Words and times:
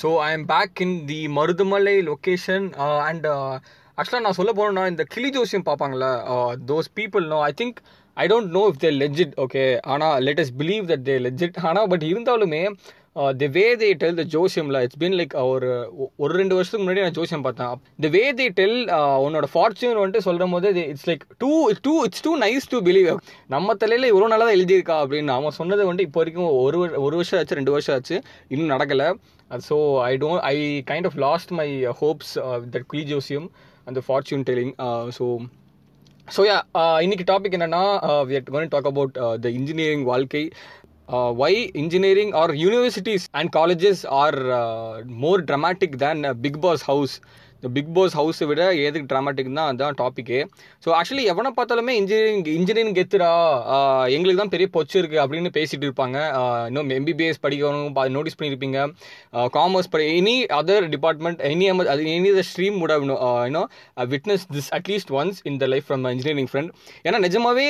So 0.00 0.08
I 0.24 0.30
am 0.32 0.46
back 0.46 0.80
in 0.80 0.96
the 1.06 1.20
Marudhamalai 1.36 1.96
location 2.10 2.66
and 3.06 3.26
ஆக்சுவலாக 3.98 4.24
நான் 4.24 4.38
சொல்ல 4.38 4.52
போனேன்னா 4.52 4.84
இந்த 4.86 5.04
கிளி 5.14 5.30
ஜோசியம் 5.30 5.66
பார்ப்பாங்களே 5.66 6.10
those 6.64 6.90
people 6.94 7.24
no 7.26 7.40
I 7.46 7.52
think 7.52 7.80
I 8.16 8.26
don't 8.28 8.50
know 8.50 8.62
if 8.66 8.80
they 8.80 8.90
legit 8.96 9.34
okay 9.36 9.64
ஆனால் 9.86 10.16
let's 10.22 10.52
believe 10.58 10.84
that 10.86 11.04
they 11.04 11.16
legit 11.18 11.58
ஆனால் 11.62 11.88
பட் 11.88 12.04
இருந்தாலுமே 12.04 12.62
the 13.40 13.46
way 13.54 13.64
they 13.80 13.88
tell 14.00 14.18
the 14.18 14.24
ஜோசியம்ல 14.34 14.80
it's 14.84 14.98
been 15.02 15.16
like 15.20 15.32
ஒரு 15.52 15.68
ஒரு 16.22 16.32
ரெண்டு 16.40 16.54
வருஷத்துக்கு 16.56 16.84
முன்னாடி 16.84 17.04
நான் 17.04 17.16
ஜோசியம் 17.18 17.44
பார்த்தேன். 17.46 17.72
தி 18.04 18.10
வே 18.16 18.22
தே 18.40 18.46
டெல் 18.58 18.76
உன்னோட 19.24 19.46
ஃபார்ச்சூன் 19.54 19.98
வந்துட்டு 20.00 20.26
சொல்கிற 20.26 20.46
போது 20.54 20.70
it's 20.92 21.08
like 21.10 21.24
too 21.42 21.50
too 21.86 21.94
it's 22.06 22.24
too 22.26 22.32
nice 22.44 22.70
to 22.74 22.80
believe 22.88 23.10
நம்ம 23.54 23.74
தலையில் 23.82 24.10
இவ்வளோ 24.12 24.30
நாளாக 24.32 24.46
தான் 24.48 24.56
எழுதியிருக்கா 24.58 24.98
அப்படின்னு 25.02 25.36
அவன் 25.38 25.58
சொன்னது 25.60 25.88
வந்துட்டு 25.88 26.08
இப்போ 26.08 26.22
வரைக்கும் 26.22 26.50
ஒரு 26.64 26.78
ஒரு 27.06 27.14
வருஷம் 27.20 27.40
ஆச்சு 27.40 27.60
ரெண்டு 27.60 27.74
வருஷம் 27.76 27.96
ஆச்சு. 27.96 28.18
இன்னும் 28.52 28.74
நடக்கலை. 28.74 29.08
So 29.68 29.76
I 30.10 30.12
don't 30.24 30.44
I 30.54 30.56
kind 30.90 31.08
of 31.10 31.20
lost 31.28 31.52
my 31.60 31.68
hopes 32.02 32.34
that 32.74 32.90
Quli 32.92 33.06
ஜோசியம் 33.14 33.48
அந்த 33.90 34.02
fortune 34.08 34.46
telling 34.50 34.76
so 35.18 35.26
so 36.34 36.40
ya 36.48 36.56
இன்னைக்கு 37.04 37.24
டாபிக் 37.30 37.54
என்னன்னா 37.56 37.80
we 38.26 38.34
are 38.38 38.44
going 38.54 38.70
talk 38.74 38.88
about 38.90 39.16
the 39.44 39.48
engineering 39.56 40.04
வாழ்க்கை. 40.10 40.42
Why 41.10 41.70
engineering 41.74 42.32
or 42.34 42.54
universities 42.54 43.28
and 43.34 43.52
colleges 43.52 44.04
are 44.04 44.50
uh, 44.52 45.04
more 45.04 45.40
dramatic 45.40 45.98
than 45.98 46.24
big 46.40 46.60
boss 46.60 46.82
house 46.82 47.20
இந்த 47.60 47.70
big 47.76 47.90
pass 47.96 48.14
ஹவுஸை 48.18 48.46
விட 48.50 48.62
எதுக்கு 48.88 49.08
dramatic 49.12 49.48
தான் 49.58 49.68
அதுதான் 49.70 49.96
டாப்பிக்கு 50.02 50.38
ஸோ 50.84 50.88
ஆக்சுவலி 50.98 51.24
எவனை 51.32 51.50
பார்த்தாலுமே 51.58 51.94
இன்ஜினியரிங் 52.00 52.44
இன்ஜினியரிங் 52.58 52.96
கெத்துடா. 52.98 53.30
எங்களுக்கு 54.16 54.40
தான் 54.42 54.52
பெரிய 54.54 54.66
பொச்சு 54.76 54.96
இருக்குது 55.00 55.20
அப்படின்னு 55.24 55.50
பேசிட்டு 55.58 55.86
இருப்பாங்க. 55.88 56.18
இன்னும் 56.70 56.92
எம்பிபிஎஸ் 56.98 57.42
படிக்கணும் 57.46 57.98
நோட்டீஸ் 58.16 58.38
பண்ணியிருப்பீங்க 58.38 58.78
காமர்ஸ் 59.56 59.90
படி 59.94 60.06
எனி 60.20 60.36
அதர் 60.60 60.86
டிபார்ட்மெண்ட் 60.94 61.42
எனி 61.52 61.68
அது 61.94 62.08
any 62.16 62.32
the 62.38 62.44
stream 62.50 62.78
would 62.82 62.94
have 62.94 63.04
you know 63.10 63.62
witness 64.14 64.46
this 64.56 64.70
at least 64.78 65.12
once 65.20 65.40
in 65.50 65.58
the 65.62 65.66
life 65.72 65.86
from 65.88 66.08
engineering 66.14 66.50
friend 66.52 66.70
ஏன்னா 67.06 67.20
நிஜமாவே 67.26 67.66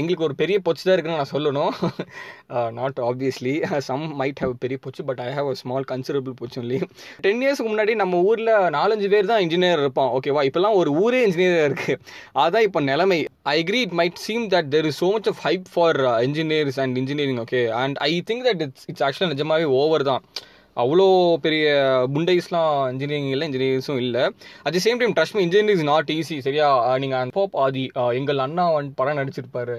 எங்களுக்கு 0.00 0.26
ஒரு 0.28 0.36
பெரிய 0.42 0.58
பொச்சு 0.66 0.84
தான் 0.86 0.94
இருக்குன்னு 0.96 1.20
நான் 1.22 1.32
சொல்லணும். 1.36 1.72
Not 2.78 2.98
obviously 3.08 3.54
some 3.88 4.04
might 4.20 4.40
have 4.44 4.54
பெரிய 4.64 4.78
பொச்சு 4.84 5.02
but 5.08 5.20
I 5.26 5.28
have 5.36 5.48
a 5.52 5.56
small 5.62 5.86
considerable 5.92 6.36
பொச்சு 6.40 6.58
only 6.62 6.80
ten 7.26 7.42
இயர்ஸ்க்கு 7.44 7.70
முன்னாடி 7.72 7.94
நம்ம 8.02 8.20
ஊரில் 8.30 8.52
நாலஞ்சு 8.78 9.08
பேர் 9.12 9.30
தான் 9.32 9.42
இன்ஜினியர் 9.46 9.82
இருப்பான் 9.84 10.12
ஓகேவா 10.18 10.44
இப்போலாம் 10.48 10.78
ஒரு 10.82 10.92
ஊரே 11.02 11.20
இன்ஜினியர் 11.26 11.66
இருக்குது 11.70 11.98
அதான் 12.44 12.66
இப்போ 12.68 12.82
நிலைமை. 12.92 13.20
I 13.54 13.56
agree 13.64 13.82
it 13.88 13.96
might 14.02 14.22
seem 14.26 14.46
that 14.54 14.70
there 14.76 14.88
is 14.92 15.02
so 15.04 15.10
much 15.16 15.28
of 15.32 15.42
hype 15.48 15.68
for 15.74 16.00
engineers 16.28 16.80
and 16.84 17.02
engineering 17.02 17.42
okay 17.44 17.62
and 17.82 17.98
I 18.10 18.12
think 18.30 18.46
that 18.48 18.64
it's 18.68 18.88
it's 18.92 19.04
ஆக்சுவலாக 19.08 19.34
நிஜமாவே 19.34 19.68
ஓவர் 19.82 20.08
தான். 20.12 20.24
அவ்வளோ 20.82 21.06
பெரிய 21.44 21.64
புண்டைஸ்லாம் 22.12 22.76
இன்ஜினியரிங் 22.92 23.32
இல்லை 23.32 23.46
இன்ஜினியர்ஸும் 23.48 23.98
இல்லை. 24.04 24.22
At 24.66 24.74
the 24.76 24.80
same 24.84 25.00
time 25.00 25.12
trust 25.16 25.36
me 25.36 25.42
engineering 25.46 25.72
is 25.78 25.88
not 25.90 26.12
easy 26.14 26.36
சரியா? 26.46 26.68
நீங்கள் 27.02 27.32
போப் 27.34 27.58
ஆதி 27.64 27.82
எங்கள் 28.18 28.40
அண்ணா 28.44 28.64
வந்துட்டு 28.76 28.98
படம் 29.00 29.18
நடிச்சிருப்பாரு. 29.20 29.76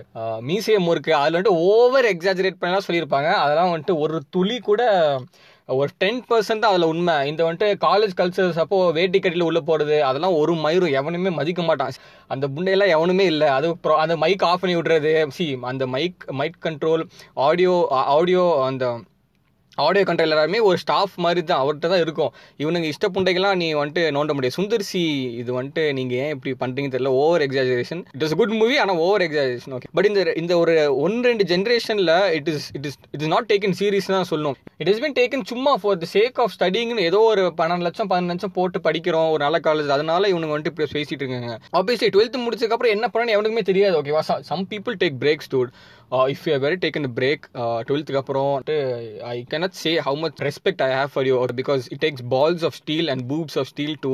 மீசியம் 0.49 0.89
இருக்கு 0.93 1.13
அதில் 1.21 1.37
வந்துட்டு 1.37 1.63
ஓவர் 1.71 2.07
எக்ஸாஜரேட் 2.11 2.59
பண்ணலாம் 2.61 2.85
சொல்லியிருப்பாங்க. 2.87 3.31
அதெல்லாம் 3.45 3.71
வந்துட்டு 3.73 3.95
ஒரு 4.05 4.19
துளி 4.35 4.59
கூட 4.69 4.83
ஒரு 5.67 5.89
டென் 5.97 6.19
பர்சன்ட் 6.29 6.63
தான் 6.63 6.71
அதில் 6.71 6.89
உண்மை. 6.91 7.15
இந்த 7.27 7.41
வந்துட்டு 7.45 7.67
காலேஜ் 7.85 8.15
கல்ச்சர்ஸ் 8.17 8.59
அப்போ 8.63 8.77
வேட்டி 8.97 9.19
கட்டியில் 9.19 9.45
உள்ளே 9.47 9.61
போகிறது 9.69 9.97
அதெல்லாம் 10.09 10.35
ஒரு 10.41 10.53
மயிரும் 10.63 10.95
எவனுமே 10.99 11.29
மதிக்க 11.39 11.61
மாட்டான். 11.61 11.91
அந்த 12.27 12.47
புண்டையெல்லாம் 12.47 12.93
எவனுமே 12.97 13.25
இல்லை. 13.25 13.47
அது 13.57 13.67
அந்த 14.03 14.17
மைக் 14.23 14.43
ஆஃப் 14.43 14.61
பண்ணி 14.63 14.75
விட்றது. 14.75 15.13
சி 15.37 15.47
அந்த 15.61 15.87
mic 15.95 16.25
mic 16.41 16.59
control 16.65 17.03
audio 17.47 17.75
audio 18.17 18.45
அந்த 18.69 18.85
ஆடியோ 19.85 20.05
கண்ட்ரோல் 20.07 20.33
எல்லாருமே 20.33 20.59
ஒரு 20.69 20.77
ஸ்டாஃப் 20.83 21.13
மாதிரி 21.25 21.41
தான் 21.51 21.61
அவர்கிட்ட 21.63 21.87
தான் 21.93 22.03
இருக்கும். 22.05 22.31
இவனுங்க 22.63 22.87
இஷ்ட 22.93 23.07
புண்டைக்கெல்லாம் 23.15 23.57
நீ 23.61 23.67
வந்துட்டு 23.79 24.03
நோண்ட 24.17 24.33
முடியாது. 24.35 24.55
சுந்தர்சி 24.57 25.01
இது 25.41 25.51
வந்துட்டு 25.59 25.83
நீங்கள் 25.99 26.19
ஏன் 26.23 26.31
இப்படி 26.35 26.51
பண்ணுறீங்கன்னு 26.63 26.95
தெரியல. 26.95 27.13
Over 27.21 27.45
exaggeration 27.47 28.03
it 28.15 28.25
is 28.27 28.35
good 28.41 28.55
movie 28.61 28.75
ஆனால் 28.83 28.99
ஓவர் 29.05 29.25
எக்ஸாஜரேஷன் 29.27 29.75
ஓகே 29.77 29.89
பட் 29.97 30.09
இந்த 30.09 30.33
இந்த 30.41 30.53
ஒரு 30.63 30.75
ஒன் 31.05 31.17
ரெண்டு 31.29 31.45
ஜென்ரேஷனில் 31.53 32.13
it 32.37 32.51
is 32.53 32.67
it 32.79 32.87
is 32.89 32.97
it 33.15 33.23
is 33.23 33.31
not 33.35 33.49
taken 33.53 33.75
serious 33.81 34.11
தான் 34.15 34.29
சொல்லணும். 34.31 34.57
இட் 34.83 34.91
இஸ் 34.93 35.01
பின் 35.05 35.17
டேக்கன் 35.19 35.45
சும்மா 35.53 35.73
ஃபார் 35.81 35.99
த 36.03 36.09
சேக் 36.15 36.39
ஆஃப் 36.43 36.53
ஸ்டடிங்னு 36.57 37.07
ஏதோ 37.11 37.21
ஒரு 37.31 37.45
பன்னெண்டு 37.61 37.87
லட்சம் 37.87 38.11
பன்னெண்டு 38.13 38.33
லட்சம் 38.33 38.55
போட்டு 38.59 38.79
படிக்கிறோம் 38.87 39.31
ஒரு 39.35 39.43
நல்ல 39.47 39.59
காலேஜ் 39.69 39.91
அதனால 39.97 40.29
இவனுங்க 40.33 40.53
வந்துட்டு 40.55 40.73
இப்படி 40.73 40.89
பேசிட்டு 40.97 41.21
இருக்காங்க. 41.23 41.51
ஆப்வியஸ்லி 41.79 42.11
டுவெல்த் 42.15 42.39
முடிச்சதுக்கப்புறம் 42.45 42.95
என்ன 42.97 43.07
பண்ணணும் 43.13 43.35
எவனுக்குமே 43.37 43.65
தெரியாது 43.71 43.97
ஓகேவா 44.01 44.23
some 44.51 44.65
people 44.73 44.97
take 45.03 45.19
breaks 45.25 45.51
dude 45.53 45.71
if 46.29 46.45
you 46.47 46.55
very 46.59 46.77
taken 46.83 47.07
break 47.17 47.45
டுவெல்த்துக்கு 47.87 48.21
அப்புறம் 48.21 48.51
I 49.29 49.37
cannot 49.51 49.77
say 49.83 49.93
how 50.07 50.17
much 50.17 50.41
respect 50.43 50.81
I 50.81 50.89
have 50.93 51.13
for 51.13 51.27
you 51.27 51.37
because 51.61 51.85
it 51.93 52.01
takes 52.01 52.25
balls 52.33 52.65
of 52.69 52.77
steel 52.81 53.09
and 53.09 53.25
boobs 53.31 53.57
of 53.57 53.69
steel 53.73 53.95
to 54.01 54.13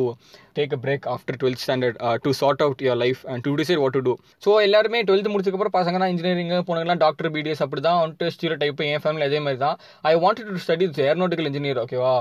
take 0.58 0.74
a 0.74 0.80
break 0.86 1.06
after 1.14 1.38
twelfth 1.42 1.62
standard 1.64 1.98
to 2.24 2.32
chart 2.34 2.62
out 2.62 2.82
your 2.86 3.00
life 3.04 3.22
and 3.32 3.44
to 3.46 3.52
decide 3.56 3.82
what 3.84 3.96
to 3.98 4.02
do 4.08 4.14
so 4.44 4.54
எல்லாருமே 4.64 5.00
twelfth 5.08 5.30
முடிச்சதுக்கப்புறம் 5.32 5.76
பசங்கன்னா 5.78 6.08
engineering 6.14 6.54
பொண்ணுங்கலாம் 6.68 7.02
doctor 7.04 7.30
BDS 7.36 7.64
அப்படி 7.66 7.84
தான் 7.88 8.00
வந்துட்டு 8.02 8.28
stereo 8.36 8.58
type 8.64 8.82
என் 8.88 9.04
family 9.04 9.26
அதே 9.28 9.42
மாதிரி 9.46 9.60
தான் 9.66 9.78
I 10.04 10.14
want 10.24 10.42
to 10.50 10.64
study 10.66 10.88
aeronautical 11.08 11.50
engineer 11.52 11.82
ஓகேவா 11.84 12.14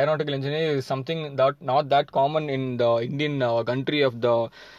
aeronautical 0.00 0.38
engineer 0.38 0.74
is 0.74 0.90
something 0.92 1.24
that 1.40 1.60
not 1.70 1.88
that 1.94 2.10
common 2.10 2.48
in 2.56 2.68
the 2.76 2.88
Indian 3.08 3.38
country 3.70 4.00
of 4.08 4.18
the 4.20 4.30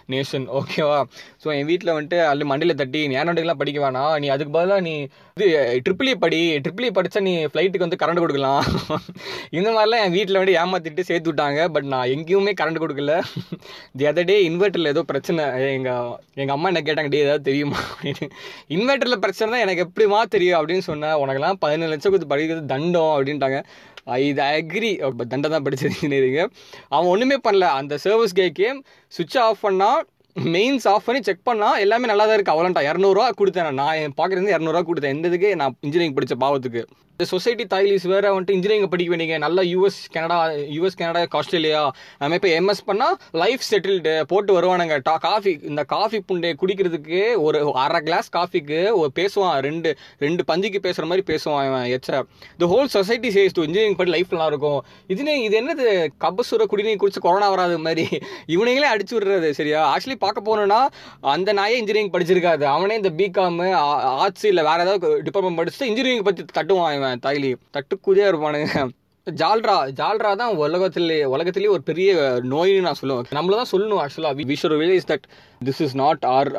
nation 0.10 0.48
ஓகேவா 0.60 1.00
ஸோ 1.44 1.48
என் 1.56 1.70
வீட்டில் 1.72 1.94
வந்துட்டு 1.94 2.20
அல்ல 2.28 2.46
மண்டியில் 2.52 2.80
தட்டி 2.80 3.02
நீ 3.08 3.16
ஏரோனாட்டிக்கெலாம் 3.18 3.62
படிக்க 3.62 3.80
வேணாம் 3.86 4.14
நீ 4.18 4.30
அதுக்கு 4.30 4.47
பதிலாக 4.56 4.82
நீ 4.88 4.94
இது 5.38 5.48
ட்ரிபிள் 5.86 6.10
e 6.12 6.14
படி 6.24 6.40
ட்ரிபிள் 6.66 6.86
e 6.88 6.92
படித்தா 6.98 7.20
நீ 7.28 7.34
ஃப்ளைட்டுக்கு 7.52 7.86
வந்து 7.86 8.00
கரண்ட் 8.04 8.22
கொடுக்கலாம். 8.24 8.62
இந்த 9.58 9.68
மாதிரிலாம் 9.76 10.04
என் 10.06 10.16
வீட்டில் 10.18 10.40
வந்து 10.42 10.56
ஏமாற்றிட்டு 10.62 11.08
சேர்த்து 11.10 11.30
விட்டாங்க. 11.32 11.60
பட் 11.76 11.88
நான் 11.94 12.12
எங்கேயுமே 12.16 12.54
கரண்ட் 12.62 12.82
கொடுக்கல. 12.84 13.16
தி 14.00 14.08
அதர் 14.12 14.30
டே 14.32 14.38
இன்வெர்ட்டரில் 14.50 14.92
ஏதோ 14.94 15.04
பிரச்சனை 15.12 15.46
எங்கள் 15.78 16.12
எங்கள் 16.42 16.56
அம்மா 16.58 16.72
என்ன 16.74 16.84
கேட்டாங்க 16.90 17.12
டே 17.16 17.24
ஏதாவது 17.28 17.48
தெரியுமா? 17.50 17.80
அப்படின்னு. 17.92 18.28
இன்வெர்ட்டரில் 18.78 19.24
பிரச்சனை 19.26 19.50
தான் 19.54 19.66
எனக்கு 19.68 19.86
எப்படிமா 19.88 20.22
தெரியும் 20.36 20.60
அப்படின்னு 20.62 20.88
சொன்னேன். 20.92 21.18
உனக்கெல்லாம் 21.24 21.62
பதினேழு 21.66 21.94
லட்சம் 21.94 22.14
கொடுத்து 22.14 22.34
படிக்கிறது 22.34 22.74
தண்டம் 22.74 23.14
அப்படின்ட்டாங்க. 23.16 23.60
இது 24.28 24.42
அக்ரி 24.50 24.90
தண்டை 25.32 25.48
தான் 25.54 25.66
படிச்சது 25.66 26.44
அவன் 26.94 27.10
ஒன்றுமே 27.14 27.38
பண்ணல. 27.48 27.66
அந்த 27.80 27.94
சர்வீஸ் 28.06 28.38
கேக்கே 28.42 28.70
சுவிட்ச் 29.14 29.40
ஆஃப் 29.48 29.66
பண்ணால் 29.66 30.04
மெயின்ஸ் 30.44 30.88
ஆஃப் 30.88 31.06
பண்ணி 31.06 31.22
செக் 31.24 31.48
பண்ணால் 31.50 31.80
எல்லாமே 31.80 32.06
நல்லா 32.06 32.26
தான் 32.26 32.38
இருக்குது 32.38 32.56
அவ்வளோண்டா 32.56 32.82
இரநூறுவா 32.90 33.32
கொடுத்தேன் 33.38 33.74
நான். 33.74 34.14
பார்க்குறது 34.18 34.54
இரநூறுவா 34.56 34.82
கொடுத்தேன். 34.90 35.14
இந்த 35.14 35.28
இதுக்கு 35.28 35.56
நான் 35.56 35.76
இன்ஜினியரிங் 35.82 36.14
படித்த 36.14 36.36
பாவத்துக்கு. 36.36 36.84
இந்த 37.20 37.30
சொசைட்டி 37.30 37.64
தாய்லிஸ் 37.66 38.04
வேற 38.12 38.26
வந்துட்டு 38.34 38.54
இன்ஜினியரிங் 38.56 38.90
படிக்க 38.90 39.12
வேண்டிய 39.12 39.38
நல்லா 39.44 39.62
US 39.70 39.96
Canada 40.16 40.36
US 40.74 40.98
Canada 40.98 41.22
Australia 41.40 41.80
நம்ம 42.22 42.36
இப்போ 42.40 42.50
எம்எஸ் 42.58 42.84
பண்ணால் 42.90 43.16
லைஃப் 43.42 43.64
செட்டில்டு 43.70 44.12
போட்டு 44.32 44.52
வருவானுங்க. 44.58 44.96
டா 45.08 45.16
காஃபி 45.24 45.52
இந்த 45.70 45.84
காஃபி 45.94 46.20
புண்டை 46.28 46.52
குடிக்கிறதுக்கு 46.64 47.22
ஒரு 47.46 47.60
அரை 47.84 48.02
கிளாஸ் 48.02 48.30
காஃபிக்கு 48.36 48.82
ஒரு 49.00 49.10
பேசுவான். 49.20 49.56
ரெண்டு 49.68 49.92
ரெண்டு 50.26 50.44
பஞ்சுக்கு 50.52 50.82
பேசுகிற 50.86 51.08
மாதிரி 51.12 51.26
பேசுவான் 51.32 51.64
அவன் 51.70 51.88
எச்ச. 51.96 52.20
The 52.64 52.70
whole 52.74 52.92
society 52.98 53.32
says 53.38 53.56
to 53.58 53.66
engineering 53.68 53.98
படி 54.02 54.14
லைஃப் 54.16 54.36
நல்லா 54.36 54.50
இருக்கும் 54.52 54.80
இதுனே 55.16 55.36
இது 55.48 55.58
என்னது? 55.62 55.88
கபசுர 56.26 56.70
குடிநீர் 56.74 57.02
குடிச்சு 57.06 57.24
கொரோனா 57.26 57.50
வராது 57.56 57.80
மாதிரி. 57.88 58.06
இவனுங்களே 58.58 58.92
அடிச்சு 58.94 59.18
விடுறது 59.18 59.52
சரியா? 59.62 59.82
ஆக்சுவலி 59.96 60.20
பார்க்க 60.28 60.48
போனோம்னா 60.52 60.82
அந்த 61.36 61.58
நாயே 61.62 61.82
இன்ஜினியரிங் 61.82 62.14
படிச்சிருக்காது. 62.18 62.68
அவனே 62.76 63.02
இந்த 63.02 63.14
பிகாம் 63.24 63.60
ஆர்ட்ஸ் 64.22 64.48
இல்லை 64.54 64.66
வேற 64.72 64.80
ஏதாவது 64.88 65.22
டிபார்ட்மெண்ட் 65.24 65.62
படிச்சுட்டு 65.62 65.92
இன்ஜினியரிங் 65.92 66.28
பற்றி 66.30 66.46
தட்டுவான் 66.60 66.96
இவன். 67.00 67.06
தாய்லி 67.16 67.50
தட்டுக்குதியா 67.74 68.28
இருப்பானுங்க. 68.32 68.72
ஜால்ரா 69.42 69.76
ஜால்ரா 70.00 70.32
தான் 70.42 70.54
உலகத்திலே 70.64 71.20
உலகத்திலேயே 71.36 71.72
ஒரு 71.76 71.84
பெரிய 71.90 72.10
நோயின்னு 72.54 72.88
நான் 72.88 73.00
சொல்லுவேன். 73.02 73.28
நம்மள 73.38 73.56
தான் 73.60 73.72
சொல்லணும் 73.74 74.02
ஆக்சுவலாக 74.04 74.46
we 74.50 74.56
should 74.62 74.76
realize 74.82 75.08
that 75.12 75.26
this 75.68 75.82
is 75.86 75.96
not 76.02 76.24
our 76.36 76.50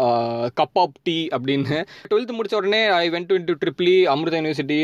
cup 0.60 0.78
of 0.82 0.96
tea 1.08 1.16
அப்படின்னு. 1.36 1.78
டுவெல்த் 2.10 2.34
முடிச்ச 2.38 2.54
உடனே 2.60 2.82
I 3.02 3.04
went 3.14 3.32
to 3.50 3.54
ட்ரிப்ளி 3.62 3.94
Amrita 4.14 4.38
university 4.40 4.78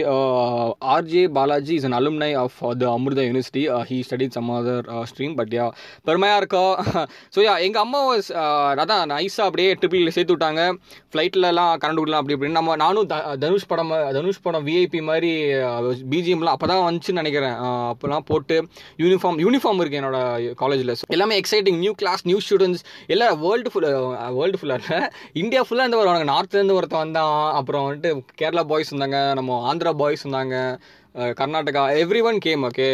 RJ 0.94 1.25
Balaji 1.38 1.75
is 1.79 1.87
an 1.88 1.97
alumni 2.00 2.31
of 2.44 2.59
the 2.82 2.88
Amrita 2.97 3.25
university 3.29 3.64
he 3.91 3.99
study 4.09 4.29
some 4.37 4.53
other 4.59 4.88
stream 5.12 5.35
but 5.41 5.55
ya 5.59 5.67
பெருமையாக 6.11 6.41
இருக்கா? 6.43 6.64
So 7.37 7.41
yeah 7.49 7.56
எங்கள் 7.67 7.85
அம்மா 7.85 8.00
uh, 8.43 8.82
அதான் 8.85 9.05
நைஸாக 9.14 9.49
அப்படியே 9.49 9.70
ட்ரிபிளில் 9.82 10.14
சேர்த்து 10.17 10.37
விட்டாங்க. 10.37 10.62
ஃப்ளைட்லலாம் 11.12 11.75
கரண்ட் 11.85 12.03
விடலாம் 12.03 12.23
அப்படி 12.23 12.37
இப்படின்னு. 12.37 12.59
நம்ம 12.61 12.76
நானும் 12.85 13.09
தனுஷ் 13.44 13.69
படம் 13.73 13.94
தனுஷ் 14.19 14.43
படம் 14.49 14.67
விஐபி 14.70 15.03
மாதிரி 15.11 15.32
uh, 15.69 15.94
பிஜிஎம்லாம் 16.12 16.56
அப்போ 16.56 16.69
தான் 16.73 16.85
வந்துச்சுன்னு 16.88 17.23
நினைக்கிறேன். 17.23 17.56
Uh, 17.67 17.73
அப்போலாம் 17.91 18.26
போட்டு 18.31 18.56
யூனிஃபார்ம் 19.05 19.38
யூனிஃபார்ம் 19.44 19.81
இருக்குது 19.82 20.00
என்னோட 20.03 20.19
காலேஜில் 20.62 20.94
எல்லாமே 21.17 21.38
exciting 21.43 21.79
new 21.85 21.94
class 22.03 22.25
new 22.31 22.41
students 22.47 22.85
எல்லாம் 23.15 23.38
வேர்ல்டு 23.44 23.73
ஃபுல் 23.75 23.88
வேர்ல்டு 24.38 24.61
ஃபுல்லாக 24.62 24.99
இந்தியா 25.43 25.62
ஃபுல்லாக 25.67 25.87
இருந்து 25.87 26.03
வருவாங்க 26.03 26.26
நார்த்லேருந்து 26.32 26.79
ஒருத்தன் 26.81 27.05
வந்தான் 27.05 27.37
அப்புறம் 27.61 27.87
வந்துட்டு 27.87 28.12
கேரளா 28.43 28.65
பாய்ஸ் 28.73 28.93
இருந்தாங்க 28.93 29.21
நம்ம 29.41 29.61
ஆந்திரா 29.71 29.94
பாய்ஸ் 30.03 30.25
இருந்தாங்க 30.26 30.56
Karnataka 31.38 31.82
everyone 32.29 32.38
came 32.44 32.62
okay 32.69 32.87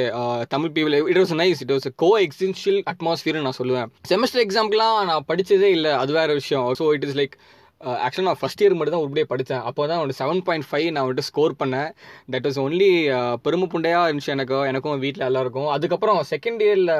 Tamil 0.54 0.72
people 0.76 0.96
it 1.12 1.20
was 1.20 1.32
nice 1.40 1.60
it 1.64 1.72
was 1.74 1.86
co 2.02 2.10
existential 2.24 2.80
அட்மாஸ்பியர்னு 2.92 3.44
நான் 3.46 3.58
சொல்லுவேன். 3.60 3.88
செமஸ்டர் 4.10 4.42
எக்ஸாம்க்குலாம் 4.44 4.98
நான் 5.10 5.26
படித்ததே 5.30 5.70
இல்லை 5.76 5.92
அது 6.02 6.12
வேறு 6.18 6.36
விஷயம். 6.40 6.66
So 6.80 6.86
it 6.96 7.06
is 7.08 7.16
like 7.20 7.36
Uh, 7.84 7.94
ஆக்சுவலாக 8.04 8.28
நான் 8.28 8.38
ஃபஸ்ட் 8.40 8.62
இயர் 8.62 8.74
மட்டும் 8.78 8.94
தான் 8.94 9.02
உருப்படியே 9.02 9.26
படித்தேன். 9.28 9.62
அப்போ 9.68 9.82
தான் 9.86 10.00
ஒரு 10.04 10.12
செவன் 10.18 10.40
பாயிண்ட் 10.46 10.66
ஃபைவ் 10.70 10.88
நான் 10.94 11.04
வந்துட்டு 11.04 11.24
ஸ்கோர் 11.28 11.52
பண்ணேன். 11.62 11.90
தட் 12.32 12.46
இஸ் 12.48 12.58
ஒன்லி 12.60 12.88
uh, 13.18 13.34
பெருமை 13.44 13.66
புண்டையாக 13.74 14.08
இருந்துச்சு 14.08 14.34
எனக்கு. 14.34 14.56
எனக்கும் 14.70 14.98
வீட்டில் 15.04 15.24
எல்லாருக்கும். 15.28 15.68
அதுக்கப்புறம் 15.76 16.18
செகண்ட் 16.32 16.60
இயரில் 16.66 16.92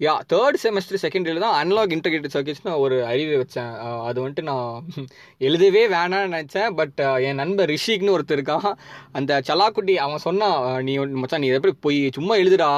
yeah 0.00 0.14
third 0.32 0.58
semester 0.62 0.98
second 1.02 1.28
year 1.28 1.38
தான் 1.38 1.54
அனலாக் 1.58 1.92
இன்டகிரேட்டட் 1.96 2.34
சர்க்கியூட்ஸ்னு 2.34 2.78
ஒரு 2.78 3.04
அறிவு 3.04 3.34
வச்சேன். 3.42 3.70
அது 4.04 4.28
வந்துட்டு 4.28 4.42
நான் 4.42 4.84
எழுதவே 5.38 5.88
வேணாம்னு 5.88 6.28
நினச்சேன் 6.34 6.70
பட் 6.70 6.98
என் 7.20 7.34
நண்பர் 7.34 7.70
ரிஷிக்னு 7.70 8.12
ஒருத்தர் 8.16 8.36
இருக்கான். 8.36 8.72
அந்த 9.12 9.42
சலாக்குட்டி 9.48 9.94
அவன் 9.94 10.16
சொன்னான் 10.16 10.82
நீ 10.82 10.98
வந்து- 10.98 11.20
மச்சான் 11.22 11.40
நீ 11.40 11.46
எப்படி 11.46 11.74
போய் 11.80 12.10
சும்மா 12.12 12.36
எழுதுடா 12.36 12.68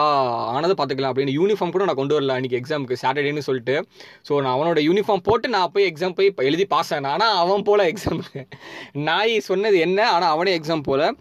ஆனதை 0.59 0.75
பார்த்துக்கலாம் 0.79 1.13
அப்படின்னு 1.13 1.35
யூனிஃபார்ம் 1.39 1.71
கூட 1.71 1.85
நான் 1.85 1.95
கொண்டு 1.95 2.21
வரல 2.21 2.37
அன்றைக்கி 2.37 2.61
எக்ஸாமுக்கு 2.61 2.97
சாட்டர்டேன்னு 3.03 3.45
சொல்லிட்டு. 3.49 3.85
ஸோ 4.29 4.41
நான் 4.43 4.59
அவனோட 4.59 4.81
யூனிஃபார்ம் 4.89 5.27
போட்டு 5.31 5.49
நான் 5.49 5.71
போய் 5.73 5.93
எக்ஸாம் 5.93 6.15
போய் 6.15 6.33
எழுதி 6.37 6.65
பாஸ் 6.65 6.95
ஆனேன். 6.95 7.07
ஆனால் 7.07 7.37
அவன் 7.37 7.63
போல 7.63 7.91
எக்ஸாமுக்கு 7.93 8.47
நாய் 8.93 9.41
சொன்னது 9.41 9.79
என்ன 9.79 10.11
ஆனால் 10.11 10.31
அவனே 10.31 10.59
எக்ஸாம் 10.59 10.83
போல. 10.83 11.13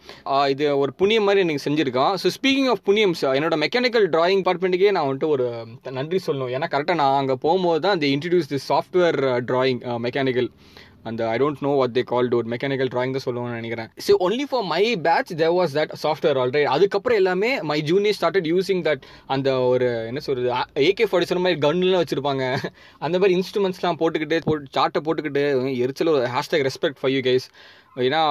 இது 0.47 0.77
ஒரு 0.77 0.93
புண்ணியம் 0.93 1.23
மாதிரி 1.23 1.43
எனக்கு 1.47 1.69
செஞ்சுருக்கான். 1.69 2.13
ஸோ 2.23 2.29
ஸ்பீக்கிங் 2.37 2.69
ஆஃப் 2.69 2.85
புண்ணியம்ஸ் 2.85 3.25
என்னோட 3.37 3.55
மெக்கானிக்கல் 3.65 4.07
டிராயிங் 4.15 4.43
டிபார்ட்மெண்ட்டுக்கே 4.43 4.91
நான் 4.91 5.05
வந்துட்டு 5.07 5.27
ஒரு 5.27 5.45
நன்றி 5.99 6.19
சொல்லணும். 6.25 6.51
ஏன்னா 6.55 6.67
கரெக்டாக 6.73 7.01
நான் 7.03 7.19
அங்கே 7.21 7.37
போகும்போது 7.45 7.81
தான் 7.85 7.95
இந்த 7.97 8.07
introduce 8.15 8.51
the 8.55 8.59
software 8.71 9.19
drawing 9.51 9.81
mechanical 10.05 10.49
அந்த 11.09 11.21
I 11.33 11.35
don't 11.41 11.61
know 11.65 11.71
what 11.79 11.93
they 11.97 12.01
call 12.11 12.29
ஒரு 12.37 12.47
மெக்கானிக்கல் 12.53 12.89
ட்ராயிங் 12.93 13.13
தான் 13.15 13.25
சொல்லுவோம்னு 13.25 13.59
நினைக்கிறேன். 13.59 13.89
So 14.05 14.13
only 14.25 14.45
for 14.49 14.65
my 14.71 14.81
batch 15.05 15.31
there 15.41 15.53
was 15.57 15.75
that 15.77 15.93
software 16.03 16.39
already 16.41 16.67
அதுக்கப்புறம் 16.75 17.19
எல்லாமே 17.21 17.51
my 17.69 17.77
junior 17.91 18.17
started 18.17 18.49
using 18.53 18.81
that 18.87 19.03
அந்த 19.35 19.51
ஒரு 19.71 19.87
என்ன 20.09 20.23
சொல்றது 20.27 20.49
ஏகே 20.89 21.07
ஃபார்ட்டி 21.09 21.29
செவன் 21.29 21.45
மாதிரி 21.45 21.61
கன்லாம் 21.67 22.03
வச்சிருப்பாங்க. 22.03 22.45
அந்த 23.07 23.15
மாதிரி 23.21 23.35
இன்ஸ்ட்ருமெண்ட்ஸ்லாம் 23.39 23.99
போட்டுக்கிட்டு 24.01 24.39
போட்டு 24.49 24.73
சார்ட்டை 24.77 25.01
போட்டுக்கிட்டு 25.07 25.45
எரிச்சல் 25.85 26.13
ஒரு 26.15 26.25
hashtag 26.35 26.65
respect 26.69 26.99
for 27.01 27.13
you 27.15 27.21
guys 27.29 27.47
ஏன்னா 28.05 28.21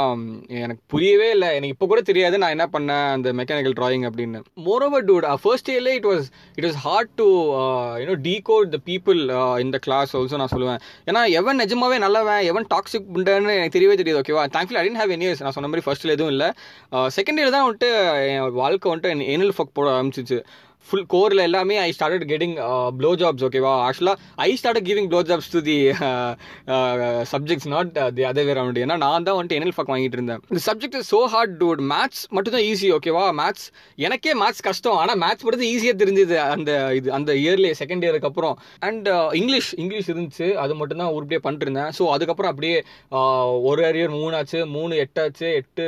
எனக்கு 0.63 0.83
புரியவே 0.93 1.29
இல்லை. 1.35 1.49
எனக்கு 1.57 1.75
இப்போ 1.75 1.87
கூட 1.93 2.01
தெரியாது 2.11 2.37
நான் 2.43 2.55
என்ன 2.55 2.67
பண்ணேன் 2.75 3.07
அந்த 3.15 3.29
மெக்கானிக்கல் 3.39 3.77
டிராயிங் 3.79 4.05
அப்படின்னு. 4.09 4.41
மோரோவர் 4.67 5.07
டூட் 5.09 5.27
ஃபர்ஸ்ட் 5.45 5.71
இயர்ல 5.73 5.93
it 5.99 6.09
was 6.11 6.27
it 6.59 6.67
was 6.69 6.79
hard 6.87 7.13
to 7.21 7.27
you know 8.03 8.17
decode 8.29 8.69
the 8.75 8.81
people 8.91 9.21
இந்த 9.65 9.81
கிளாஸ் 9.87 10.15
ஆல்சோ 10.21 10.41
நான் 10.43 10.53
சொல்லுவேன். 10.55 10.81
ஏன்னா 11.11 11.23
எவன் 11.41 11.61
நிஜமாவே 11.63 11.99
நல்லவன் 12.07 12.45
எவன் 12.51 12.69
டாக்ஸிக் 12.75 13.11
புண்டன்னு 13.17 13.57
எனக்கு 13.59 13.77
தெரியவே 13.79 13.97
தெரியாது 14.03 14.23
ஓகேவா 14.23 14.45
thankful 14.59 14.81
I 14.83 14.85
didn't 14.89 15.03
have 15.03 15.15
any 15.17 15.29
நான் 15.47 15.57
சொன்ன 15.59 15.71
மாதிரி 15.73 15.87
ஃபர்ஸ்ட் 15.89 16.15
எதுவும் 16.17 16.35
இல்லை. 16.37 16.51
செகண்ட் 17.19 17.41
இயர் 17.41 17.55
தான் 17.57 17.67
வந்துட்டு 17.67 17.91
என் 18.31 18.47
வாழ்க்கை 18.63 18.93
வந்துட்டு 18.93 19.29
எனல் 19.37 19.57
ஃபக் 19.59 19.77
போட 19.79 19.91
ஆரம்பிச்சிச்சு. 19.99 20.41
ஃபுல் 20.89 21.07
கோரில் 21.15 21.43
எல்லாமே 21.47 21.77
I 21.87 21.89
started 21.97 22.27
getting 22.33 22.57
blow 22.99 23.11
jobs 23.21 23.45
ஓகேவா 23.49 23.73
ஆக்சுவலாக 23.87 24.17
I 24.47 24.51
start 24.61 24.81
giving 24.89 25.09
blow 25.13 25.21
jobs 25.31 25.51
to 25.55 25.61
the 25.69 25.77
subjects 27.33 27.69
not 27.75 27.91
the 28.17 28.25
other 28.31 28.47
way 28.49 28.59
round 28.61 28.81
ஏன்னா 28.85 28.97
நான் 29.05 29.27
தான் 29.29 29.37
வந்துட்டு 29.39 29.59
என்எல் 29.59 29.77
ஃபக் 29.77 29.93
வாங்கிட்டு 29.93 30.19
இருந்தேன். 30.19 30.43
இந்த 30.51 30.63
subject 30.69 30.99
is 31.01 31.11
so 31.15 31.21
hard 31.35 31.55
dude 31.63 31.83
maths 31.93 32.23
மட்டும் 32.37 32.57
தான் 32.57 32.67
ஈஸி 32.71 32.91
ஓகேவா 32.99 33.25
மேத்ஸ் 33.41 33.67
எனக்கே 34.09 34.35
மேத்ஸ் 34.43 34.65
கஷ்டம். 34.69 34.99
ஆனால் 35.03 35.21
மேத்ஸ் 35.25 35.47
மட்டும் 35.47 35.67
ஈஸியாக 35.73 36.01
தெரிஞ்சது 36.03 36.37
அந்த 36.55 36.71
இது 36.99 37.09
அந்த 37.19 37.33
இயர்லேயே 37.45 37.75
செகண்ட் 37.83 38.07
இயருக்கு 38.07 38.31
அப்புறம். 38.31 38.55
அண்ட் 38.89 39.09
இங்கிலீஷ் 39.41 39.71
இங்கிலீஷ் 39.85 40.11
இருந்துச்சு. 40.13 40.49
அது 40.65 40.75
மட்டும் 40.83 41.03
தான் 41.03 41.15
உருப்படியாக 41.17 41.45
பண்ணிட்டு 41.47 41.69
இருந்தேன். 41.69 41.91
ஸோ 41.99 42.05
அதுக்கப்புறம் 42.17 42.53
அப்படியே 42.55 42.79
uh, 43.17 43.47
ஒரு 43.71 43.83
அரியர் 43.91 44.15
மூணாச்சு 44.21 44.61
மூணு 44.77 44.95
எட்டாச்சு 45.05 45.49
எட்டு 45.63 45.85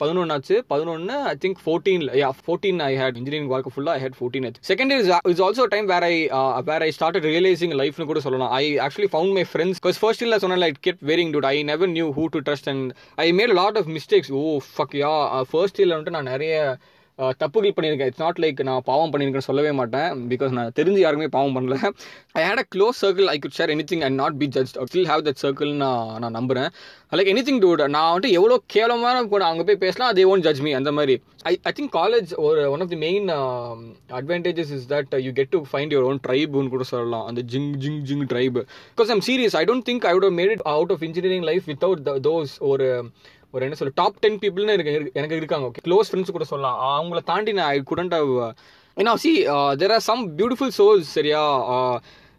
பதினொன்று 0.00 0.24
பதினொன்னாச்சு 0.24 0.56
பதினொன்று 0.72 1.14
I 1.30 1.34
think 1.42 1.58
fourteen 1.64 2.04
yeah 2.20 2.28
fourteen 2.44 2.80
I 2.86 2.92
hate 3.00 3.18
engineering 3.20 3.50
வாழ்க்கை 3.52 3.70
ஃபுல்லாக 3.74 3.98
ஐ 3.98 4.00
ஹேட் 4.04 4.16
ஃபோர்டீன் 4.18 4.44
ஆச்சு. 4.46 4.60
Second 4.70 4.92
year 4.92 5.02
is 5.32 5.42
also 5.46 5.64
time 5.74 5.86
where 5.92 6.06
I 6.10 6.14
where 6.68 6.84
I 6.86 6.90
start 6.96 7.18
realising 7.28 7.74
லைஃப்னு 7.82 8.06
கூட 8.10 8.20
சொல்லலாம். 8.26 8.52
I 8.60 8.64
actually 8.86 9.10
found 9.12 9.34
my 9.38 9.44
friends 9.52 9.80
because 9.82 10.00
first 10.02 10.24
இல்லை 10.26 10.38
சொன்னேன் 10.44 10.66
it 10.72 10.80
get 10.88 11.02
wearing 11.12 11.32
dude 11.36 11.48
I 11.52 11.56
never 11.72 11.92
knew 11.98 12.08
who 12.18 12.26
to 12.36 12.42
trust 12.48 12.70
and 12.74 12.88
I 13.26 13.28
made 13.40 13.54
lot 13.60 13.78
of 13.82 13.90
mistakes 13.98 14.32
oh 14.40 14.42
fuck 14.76 14.96
yeah 15.04 15.12
first 15.52 15.80
இயரில் 15.80 15.96
வந்துட்டு 15.96 16.16
நான் 16.18 16.32
நிறைய 16.34 16.56
தப்புகள் 17.18 17.74
பண்ணியிருக்கேன் 17.76 18.10
இட்ஸ் 18.10 18.22
நாட் 18.22 18.38
லைக் 18.38 18.62
நான் 18.62 18.80
பாவம் 18.84 19.12
பண்ணியிருக்கேன்னு 19.12 19.48
சொல்லவே 19.48 19.72
மாட்டேன். 19.72 20.28
பிகாஸ் 20.28 20.50
நான் 20.50 20.72
தெரிஞ்சு 20.78 20.98
யாருமே 20.98 21.26
பாவம் 21.26 21.54
பண்ணல. 21.56 21.76
I 22.32 22.42
had 22.44 22.62
a 22.62 22.66
close 22.74 22.98
circle 23.02 23.24
I 23.24 23.38
could 23.38 23.56
share 23.58 23.72
anything 23.92 24.02
and 24.06 24.14
not 24.14 24.38
be 24.38 24.46
judge 24.46 24.72
still 24.76 25.08
have 25.10 25.22
that 25.28 25.40
circle 25.42 25.72
நான் 25.82 26.18
நான் 26.18 26.36
நம்புறேன். 26.36 26.68
லைக் 27.12 27.30
எனி 27.32 27.42
திங் 27.48 27.60
டூட் 27.64 27.82
நான் 27.96 28.08
வந்துட்டு 28.14 28.30
எவ்வளோ 28.30 28.56
கேவலமான 28.66 29.24
கூட 29.34 29.44
அவங்க 29.44 29.64
போய் 29.64 29.82
பேசலாம் 29.84 30.10
அதே 30.10 30.24
ஓன் 30.24 30.40
ஜட்ஜ் 30.40 30.60
மீ 30.60 30.72
அந்த 30.72 30.92
மாதிரி. 30.92 31.16
ஐ 31.42 31.58
ஐ 31.62 31.72
திங்க் 31.78 31.94
காலேஜ் 31.96 32.30
ஒரு 32.46 32.70
one 32.70 32.80
of 32.80 32.88
the 32.88 32.96
main 32.96 33.28
advantages 34.18 34.72
is 34.76 34.86
that 34.92 35.16
you 35.26 35.32
get 35.32 35.48
to 35.48 35.62
find 35.72 35.94
your 35.96 36.08
own 36.10 36.20
ட்ரைப்னு 36.28 36.72
கூட 36.74 36.82
சொல்லலாம். 36.82 37.26
அந்த 37.26 37.42
ஜிங் 37.52 37.70
ஜிங் 37.84 38.00
ஜிங் 38.10 38.24
tribe 38.32 38.58
because 38.96 39.12
I'm 39.16 39.24
serious 39.28 39.56
I 39.62 39.64
don't 39.64 39.86
think 39.90 40.06
I 40.10 40.14
would 40.18 40.28
made 40.40 40.54
it 40.56 40.66
out 40.74 40.90
of 40.90 41.02
engineering 41.02 41.46
life 41.50 41.64
without 41.72 42.02
those 42.28 42.54
ஒரு 42.72 42.88
ஒரு 43.54 43.66
என்ன 43.66 43.78
சொல்ல 43.80 43.94
டாப் 43.94 44.20
டென் 44.22 44.40
பீப்புள்னு 44.42 44.76
இருக்கு 44.76 44.94
எனக்கு 45.14 45.40
இருக்காங்க 45.40 45.68
ஓகே 45.68 45.84
க்ளோஸ் 45.84 46.08
ஃப்ரெண்ட்ஸ் 46.08 46.34
கூட 46.36 46.46
சொல்லலாம் 46.46 46.78
அவங்கள 46.90 47.20
தாண்டி 47.24 47.52
நான் 47.52 47.72
ஐ 47.72 47.80
குடண்ட் 47.90 48.16
ஹவ் 48.18 48.32
ஏன்னா 48.96 49.14
see 49.22 49.32
there 49.80 49.94
are 49.94 50.04
some 50.10 50.22
beautiful 50.38 50.74
souls 50.76 51.08
சரியா 51.14 51.42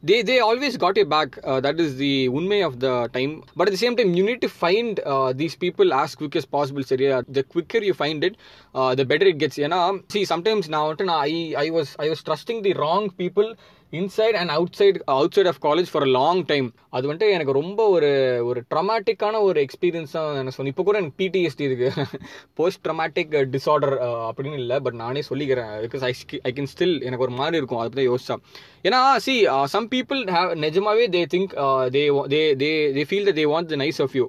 they 0.04 0.18
they 0.22 0.36
always 0.48 0.76
got 0.82 0.98
a 0.98 1.06
back 1.14 1.36
that 1.66 1.80
is 1.84 1.94
the 2.02 2.12
உண்மை 2.40 2.60
of 2.62 2.76
the 2.78 2.90
time 3.12 3.32
but 3.60 3.70
at 3.70 3.80
same 3.84 3.96
time 4.00 4.12
you 4.18 4.24
need 4.28 4.44
to 4.44 4.50
find 4.58 5.00
these 5.40 5.56
people 5.64 5.90
as 6.02 6.14
quick 6.20 6.38
as 6.42 6.50
possible 6.52 6.86
சரியா 6.92 7.16
the 7.38 7.44
quicker 7.54 7.86
you 7.90 7.94
find 8.00 8.26
it 8.28 8.36
the 8.96 9.06
better 9.12 9.30
it 9.32 9.40
gets 9.44 9.62
ஏன்னா 9.66 9.80
see 10.16 10.22
sometimes 10.34 10.70
நான் 10.74 10.86
வந்துட்டு 10.86 11.10
நான் 11.12 11.24
I 11.26 11.34
I 11.64 11.68
was 11.78 11.94
I 12.04 12.08
was 12.12 12.24
trusting 12.30 12.62
the 12.62 12.74
wrong 12.82 13.10
people 13.18 13.50
inside 14.00 14.38
and 14.40 14.52
out 14.56 14.78
side 14.80 14.98
outside 15.36 15.50
of 15.52 15.60
college 15.66 15.90
for 15.92 16.06
a 16.08 16.10
long 16.18 16.42
time 16.52 16.68
அது 16.96 17.10
வந்துட்டு 17.10 17.28
எனக்கு 17.36 17.54
ரொம்ப 17.60 17.82
ஒரு 17.96 18.10
ஒரு 18.50 18.60
ட்ரமாட்டிக்கான 18.72 19.42
ஒரு 19.48 19.58
எக்ஸ்பீரியன்ஸ் 19.66 20.16
தான் 20.16 20.30
எனக்கு 20.42 20.56
சொன்னேன். 20.58 20.74
இப்போ 20.74 20.86
கூட 20.88 20.98
எனக்கு 21.02 21.18
பிடிஎஸ்டி 21.22 21.66
இருக்கு. 21.70 21.90
போஸ்ட் 22.60 22.82
ட்ரமாட்டிக் 22.88 23.34
டிஸார்டர் 23.56 23.96
அப்படின்னு 24.28 24.62
இல்லை 24.64 24.80
பட் 24.88 24.98
நானே 25.04 25.24
சொல்லிக்கிறேன். 25.30 25.72
Because 25.86 26.06
I 26.10 26.14
I 26.50 26.54
can 26.60 26.72
still 26.74 26.96
எனக்கு 27.08 27.26
ஒரு 27.28 27.36
மாதிரி 27.42 27.60
இருக்கும். 27.62 27.82
அதை 27.84 27.90
பற்றி 27.92 28.08
யோசிச்சா. 28.12 28.38
ஏன்னா 28.88 29.02
சி 29.28 29.36
சம் 29.76 29.90
பீப்புள் 29.96 30.22
ஹேவ் 30.38 30.52
நிஜமாவே 30.66 31.08
they 31.16 31.24
think 31.36 31.54
they 31.98 32.04
they 32.36 32.42
they 32.64 32.72
they 32.98 33.06
feel 33.12 33.30
the 33.32 33.36
they 33.42 33.46
want 33.54 33.72
the 33.74 33.78
nice 33.86 34.02
of 34.06 34.16
you 34.20 34.28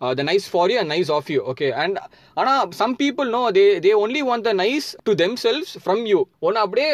the 0.00 0.24
nice 0.30 0.46
for 0.52 0.70
you 0.72 0.78
and 0.82 0.92
nice 0.94 1.10
of 1.16 1.30
you 1.34 1.40
okay 1.52 1.68
and 1.84 1.98
ஆனால் 2.40 2.62
some 2.80 2.94
people 3.02 3.28
no 3.36 3.42
they 3.58 3.64
they 3.84 3.90
only 4.04 4.22
want 4.28 4.46
the 4.48 4.52
nice 4.62 4.88
to 5.08 5.12
themselves 5.44 5.72
from 5.84 6.02
you 6.12 6.20
ஒன்று 6.46 6.62
அப்படியே 6.64 6.88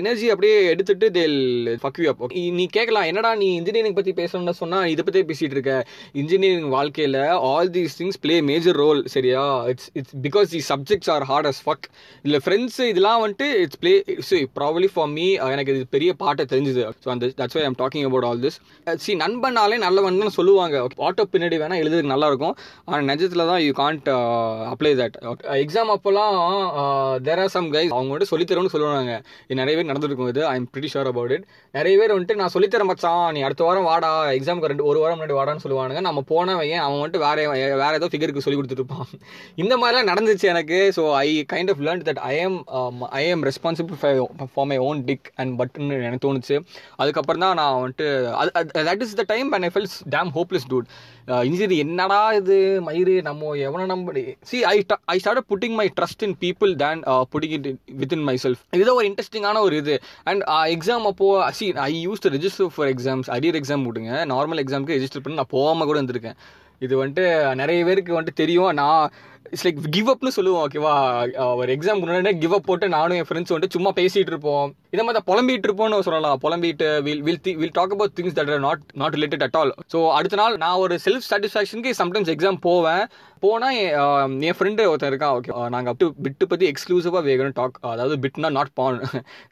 energy 0.00 0.26
அப்படியே 0.34 0.56
எடுத்துட்டு 0.72 1.06
தேல் 1.18 1.38
fuck 1.82 1.98
you 2.02 2.08
up 2.12 2.22
நீ 2.58 2.66
கேட்கலாம் 2.76 3.08
என்னடா 3.10 3.30
நீ 3.42 3.48
இன்ஜினியரிங் 3.60 3.96
பற்றி 3.98 4.14
பேசணும்னு 4.20 4.54
சொன்னால் 4.62 4.86
இதை 4.92 5.04
பற்றி 5.08 5.22
பேசிகிட்டு 5.30 5.56
இருக்க. 5.58 5.74
இன்ஜினியரிங் 6.22 6.70
வாழ்க்கையில் 6.76 7.18
all 7.50 7.72
these 7.76 7.96
things 8.00 8.20
play 8.24 8.36
major 8.50 8.78
role 8.82 9.00
சரியா? 9.14 9.44
It's 9.72 9.88
it's 10.00 10.16
because 10.26 10.48
the 10.54 10.62
subjects 10.70 11.10
are 11.14 11.26
hard 11.30 11.48
as 11.50 11.60
fuck 11.66 11.86
இல்லை 12.24 12.40
ஃப்ரெண்ட்ஸ் 12.46 12.78
இதெல்லாம் 12.92 13.20
வந்துட்டு 13.24 13.48
it's 13.64 13.80
play 13.82 13.94
see 14.30 14.40
probably 14.60 14.90
for 14.94 15.10
me 15.16 15.26
எனக்கு 15.54 15.76
இது 15.76 15.86
பெரிய 15.96 16.10
uh, 16.12 16.18
பாட்டை 16.22 16.46
தெரிஞ்சுது. 16.52 16.84
ஸோ 17.04 17.10
அந்த 17.16 17.32
that's 17.40 17.58
why 17.58 17.64
I'm 17.68 17.78
talking 17.82 18.06
about 18.10 18.28
all 18.30 18.42
this 18.46 18.58
see 19.06 19.14
நண்பனாலே 19.24 19.78
நல்லவன் 19.86 20.36
சொல்லுவாங்க. 20.38 20.76
ஆட்டோ 21.08 21.26
பின்னாடி 21.34 21.58
வேணால் 21.64 21.82
எழுதுறதுக்கு 21.82 22.14
நல்லா 22.14 22.27
இருக்கும் 22.32 22.54
ஆனால் 22.88 23.06
நிஜத்தில் 23.12 23.44
தான் 23.52 23.60
you 23.66 23.72
can't 23.82 24.08
apply 24.72 24.92
that 25.02 25.16
exam 25.64 25.92
அப்போல்லாம் 25.96 26.36
தேர் 27.28 27.42
ஆர் 27.44 27.52
சம் 27.56 27.68
கைஸ் 27.76 27.92
அவங்க 27.96 28.10
வந்துட்டு 28.12 28.32
சொல்லித்தரோன்னு 28.32 28.72
சொல்லுவாங்க. 28.74 29.14
இது 29.48 29.60
நிறைய 29.62 29.74
பேர் 29.78 29.90
நடந்துருக்கும் 29.90 30.30
இது. 30.34 30.42
I 30.52 30.54
am 30.60 30.68
pretty 30.72 30.90
sure 30.94 31.10
about 31.12 31.34
it 31.36 31.46
நிறைய 31.78 31.94
பேர் 32.00 32.14
வந்துட்டு 32.16 32.38
நான் 32.42 32.54
சொல்லித்தரேன் 32.56 32.90
மச்சான். 32.92 33.24
நீ 33.36 33.42
அடுத்த 33.48 33.64
வாரம் 33.68 33.88
வாடா. 33.90 34.12
எக்ஸாமுக்கு 34.38 34.72
ரெண்டு 34.72 34.88
ஒரு 34.90 34.98
வாரம் 35.02 35.18
முன்னாடி 35.18 35.36
வாடான்னு 35.40 35.64
சொல்லுவானுங்க. 35.64 36.02
நம்ம 36.08 36.22
போனவன் 36.32 36.84
அவன் 36.86 36.98
வந்துட்டு 37.00 37.24
வேற 37.26 37.48
வேற 37.82 37.92
ஏதோ 38.00 38.10
ஃபிகருக்கு 38.12 38.44
சொல்லி 38.44 38.58
கொடுத்துருப்பான் 38.60 39.06
இந்த 39.62 39.74
மாதிரிலாம் 39.82 40.10
நடந்துச்சு 40.12 40.46
எனக்கு. 40.54 40.78
So 40.98 41.02
I 41.24 41.28
kind 41.54 41.72
of 41.74 41.82
learn 41.88 42.06
that 42.08 42.22
I 42.32 42.34
am 42.46 42.58
I 43.20 43.22
am 43.32 43.44
responsible 43.50 43.98
for 44.54 44.68
my 44.72 44.78
own 44.88 45.00
dick 45.10 45.28
and 45.40 45.54
button 45.60 45.92
எனக்கு 46.06 46.24
தோணுச்சு. 46.26 46.56
அதுக்கப்புறம் 47.02 47.44
தான் 47.44 47.58
நான் 47.60 47.78
வந்துட்டு 47.82 48.06
that 48.90 49.04
is 49.06 49.18
the 49.20 49.26
time 49.34 49.50
and 49.58 49.66
I 49.68 49.70
fells 49.76 49.96
damn 50.16 50.32
hopeless 50.38 50.68
dude 50.72 50.88
engineer 51.48 51.82
என்னடா 51.84 52.17
இது? 52.38 52.56
மயிறு 52.86 53.14
நம்ம 53.28 53.54
எவனை 53.66 53.86
நம்ப 53.92 54.22
see 54.50 54.58
I 54.72 54.76
I 55.14 55.16
start 55.22 55.48
putting 55.52 55.76
my 55.80 55.86
trust 55.98 56.24
in 56.26 56.36
people 56.44 56.72
then 56.82 57.02
putting 57.32 57.54
it 57.58 57.68
with 58.02 58.14
in 58.16 58.24
myself 58.44 58.62
இதுதான் 58.76 58.98
ஒரு 59.00 59.08
இன்ட்ரெஸ்டிங்கான 59.10 59.62
ஒரு 59.68 59.76
இது. 59.82 59.96
அண்ட் 60.30 60.42
எக்ஸாம் 60.76 61.04
uh, 61.06 61.12
அப்போ 61.12 61.28
see 61.58 61.66
I 61.88 61.92
use 62.06 62.24
to 62.24 62.30
register 62.36 62.72
for 62.76 62.90
exams 62.94 63.30
arrear 63.36 63.58
exam 63.60 63.86
விடுங்க. 63.88 64.12
நார்மல் 64.34 64.62
எக்ஸாமுக்கு 64.64 64.96
ரெஜிஸ்டர் 64.98 65.24
பண்ணி 65.26 65.40
நான் 65.42 65.54
போகாமல் 65.56 65.90
கூட 65.90 65.98
வந்திருக்கேன் 66.02 66.38
இது 66.86 66.94
வந்துட்டு 67.00 67.26
நிறைய 67.62 67.80
பேருக்கு 67.88 68.18
வந்துட்டு 68.18 68.42
தெரியும். 68.42 68.72
நான் 68.80 69.10
இட்ஸ் 69.50 69.64
லைக் 69.66 69.78
கிவ் 69.94 70.08
அப்னு 70.12 70.30
சொல்லுவோம் 70.36 70.62
ஓகேவா 70.64 70.94
ஒரு 71.60 71.70
எக்ஸாம் 71.74 72.00
முன்னாடி 72.00 72.32
கிவ் 72.42 72.54
அப் 72.56 72.66
போட்டு 72.66 72.86
நானும் 72.94 73.18
என் 73.20 73.28
ஃப்ரெண்ட்ஸ் 73.28 73.52
வந்துட்டு 73.52 73.76
சும்மா 73.76 73.90
பேசிட்டு 73.98 74.30
இருப்போம். 74.32 74.66
இதை 74.94 75.02
மாதிரி 75.06 75.22
புலம்பிட்டு 75.30 75.66
இருப்போம்னு 75.68 76.00
சொல்லலாம். 76.08 76.40
புலம்பிட்டு 76.44 76.88
will 77.06 77.22
will 77.28 77.40
the 77.46 77.52
will 77.60 77.74
talk 77.78 77.94
about 77.96 78.14
things 78.18 78.36
that 78.38 78.52
are 78.54 78.62
not 78.66 78.82
not 79.02 79.16
related 79.18 79.44
at 79.46 79.56
all 79.60 79.72
so 79.94 80.00
அடுத்த 80.18 80.38
நாள் 80.42 80.58
நான் 80.64 80.82
ஒரு 80.84 80.96
செல்ஃப் 81.06 81.26
சாட்டிஸ்ஃபேக்ஷனுக்கு 81.30 81.92
சம்டைம்ஸ் 82.02 82.32
எக்ஸாம் 82.34 82.60
போவேன். 82.68 83.04
போனால் 83.44 83.80
என் 84.48 84.58
ஃப்ரெண்டு 84.58 84.88
ஒருத்தன் 84.92 85.12
இருக்கான் 85.12 85.34
ஓகே 85.38 85.50
நாங்கள் 85.76 85.92
அப் 85.94 86.20
பிட்டு 86.26 86.46
பற்றி 86.52 86.66
எக்ஸ்க்ளூசிவாக 86.72 87.24
வேகணும் 87.30 87.58
டாக் 87.60 87.82
அதாவது 87.94 88.16
பிட்னா 88.24 88.50
not 88.58 88.72
ban 88.80 88.98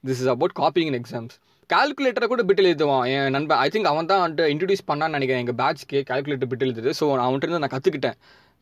this 0.08 0.22
is 0.22 0.32
about 0.36 0.56
copying 0.62 0.90
in 0.92 0.98
exams 1.02 1.36
கால்குலேட்டரை 1.72 2.26
கூட 2.30 2.42
பிட் 2.48 2.60
எழுதுவான். 2.70 3.04
என் 3.12 3.32
நண்பன் 3.36 3.60
ஐ 3.62 3.68
திங்க் 3.74 3.88
அவன் 3.90 4.08
தான் 4.10 4.20
வந்துட்டு 4.24 4.44
இன்ட்ரடியூஸ் 4.52 4.84
பண்ணான்னு 4.90 5.16
நினைக்கிறேன். 5.18 5.42
எங்கள் 5.44 5.58
பேட்ச்க்கு 5.60 5.98
கால்குலேட்டர் 6.10 6.50
பிட் 6.52 6.64
எழுதுது. 6.66 6.90
ஸோ 7.00 7.04
நான் 7.16 7.26
அவன்கிட்ட 7.26 7.48
இருந்து 7.48 7.62
நான் 7.64 7.74
கற்றுக்கிட்டேன் 7.76 8.18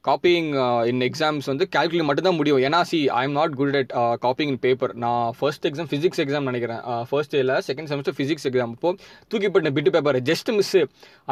காப்பிங் 0.08 0.48
இன் 0.90 1.02
எக்ஸாம்ஸ் 1.06 1.46
வந்து 1.50 1.64
கால்குலேட் 1.74 2.06
மட்டும் 2.08 2.26
தான் 2.28 2.36
முடியும். 2.38 2.58
ஏன்னா 2.66 2.80
see 2.90 2.98
I 3.18 3.22
am 3.26 3.36
not 3.38 3.54
good 3.60 3.76
at 3.80 3.92
copying 4.24 4.50
in 4.52 4.58
paper 4.64 4.92
நான் 5.04 5.28
ஃபர்ஸ்ட் 5.38 5.66
எக்ஸாம் 5.68 5.88
ஃபிசிக்ஸ் 5.92 6.20
எக்ஸாம் 6.24 6.48
நினைக்கிறேன். 6.50 6.80
ஃபர்ஸ்ட் 7.10 7.34
இயரில் 7.36 7.54
செகண்ட் 7.68 7.90
செமஸ்டர் 7.92 8.16
ஃபிசிக்ஸ் 8.18 8.46
எக்ஸாம் 8.50 8.74
அப்போ 8.76 8.90
தூக்கி 9.32 9.50
போட்ட 9.54 9.72
பிட்டு 9.76 9.92
பேப்பர் 9.94 10.18
ஜஸ்ட் 10.30 10.50
மிஸ் 10.58 10.74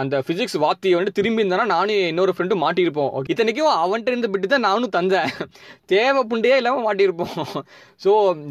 அந்த 0.03 0.23
ஃபிசிக்ஸ் 0.27 0.57
வாத்தியை 0.65 0.95
வந்து 1.01 1.13
திரும்பி 1.19 1.43
இருந்தானா 1.45 1.67
நானும் 1.75 2.01
இன்னொரு 2.13 2.35
ஃப்ரெண்டு 2.37 2.57
மாட்டியிருப்போம். 2.65 3.11
இத்தனைக்கும் 3.35 3.71
அவன்கிட்ட 3.83 4.15
இருந்த 4.15 4.31
பிட்டு 4.35 4.53
தான் 4.55 4.67
நானும் 4.69 4.95
தந்தேன். 4.97 5.29
தேவை 5.95 6.23
புண்டையே 6.33 6.57
இல்லாமல் 6.63 6.87
மாட்டியிருப்போம். 6.89 7.37
So 8.05 8.11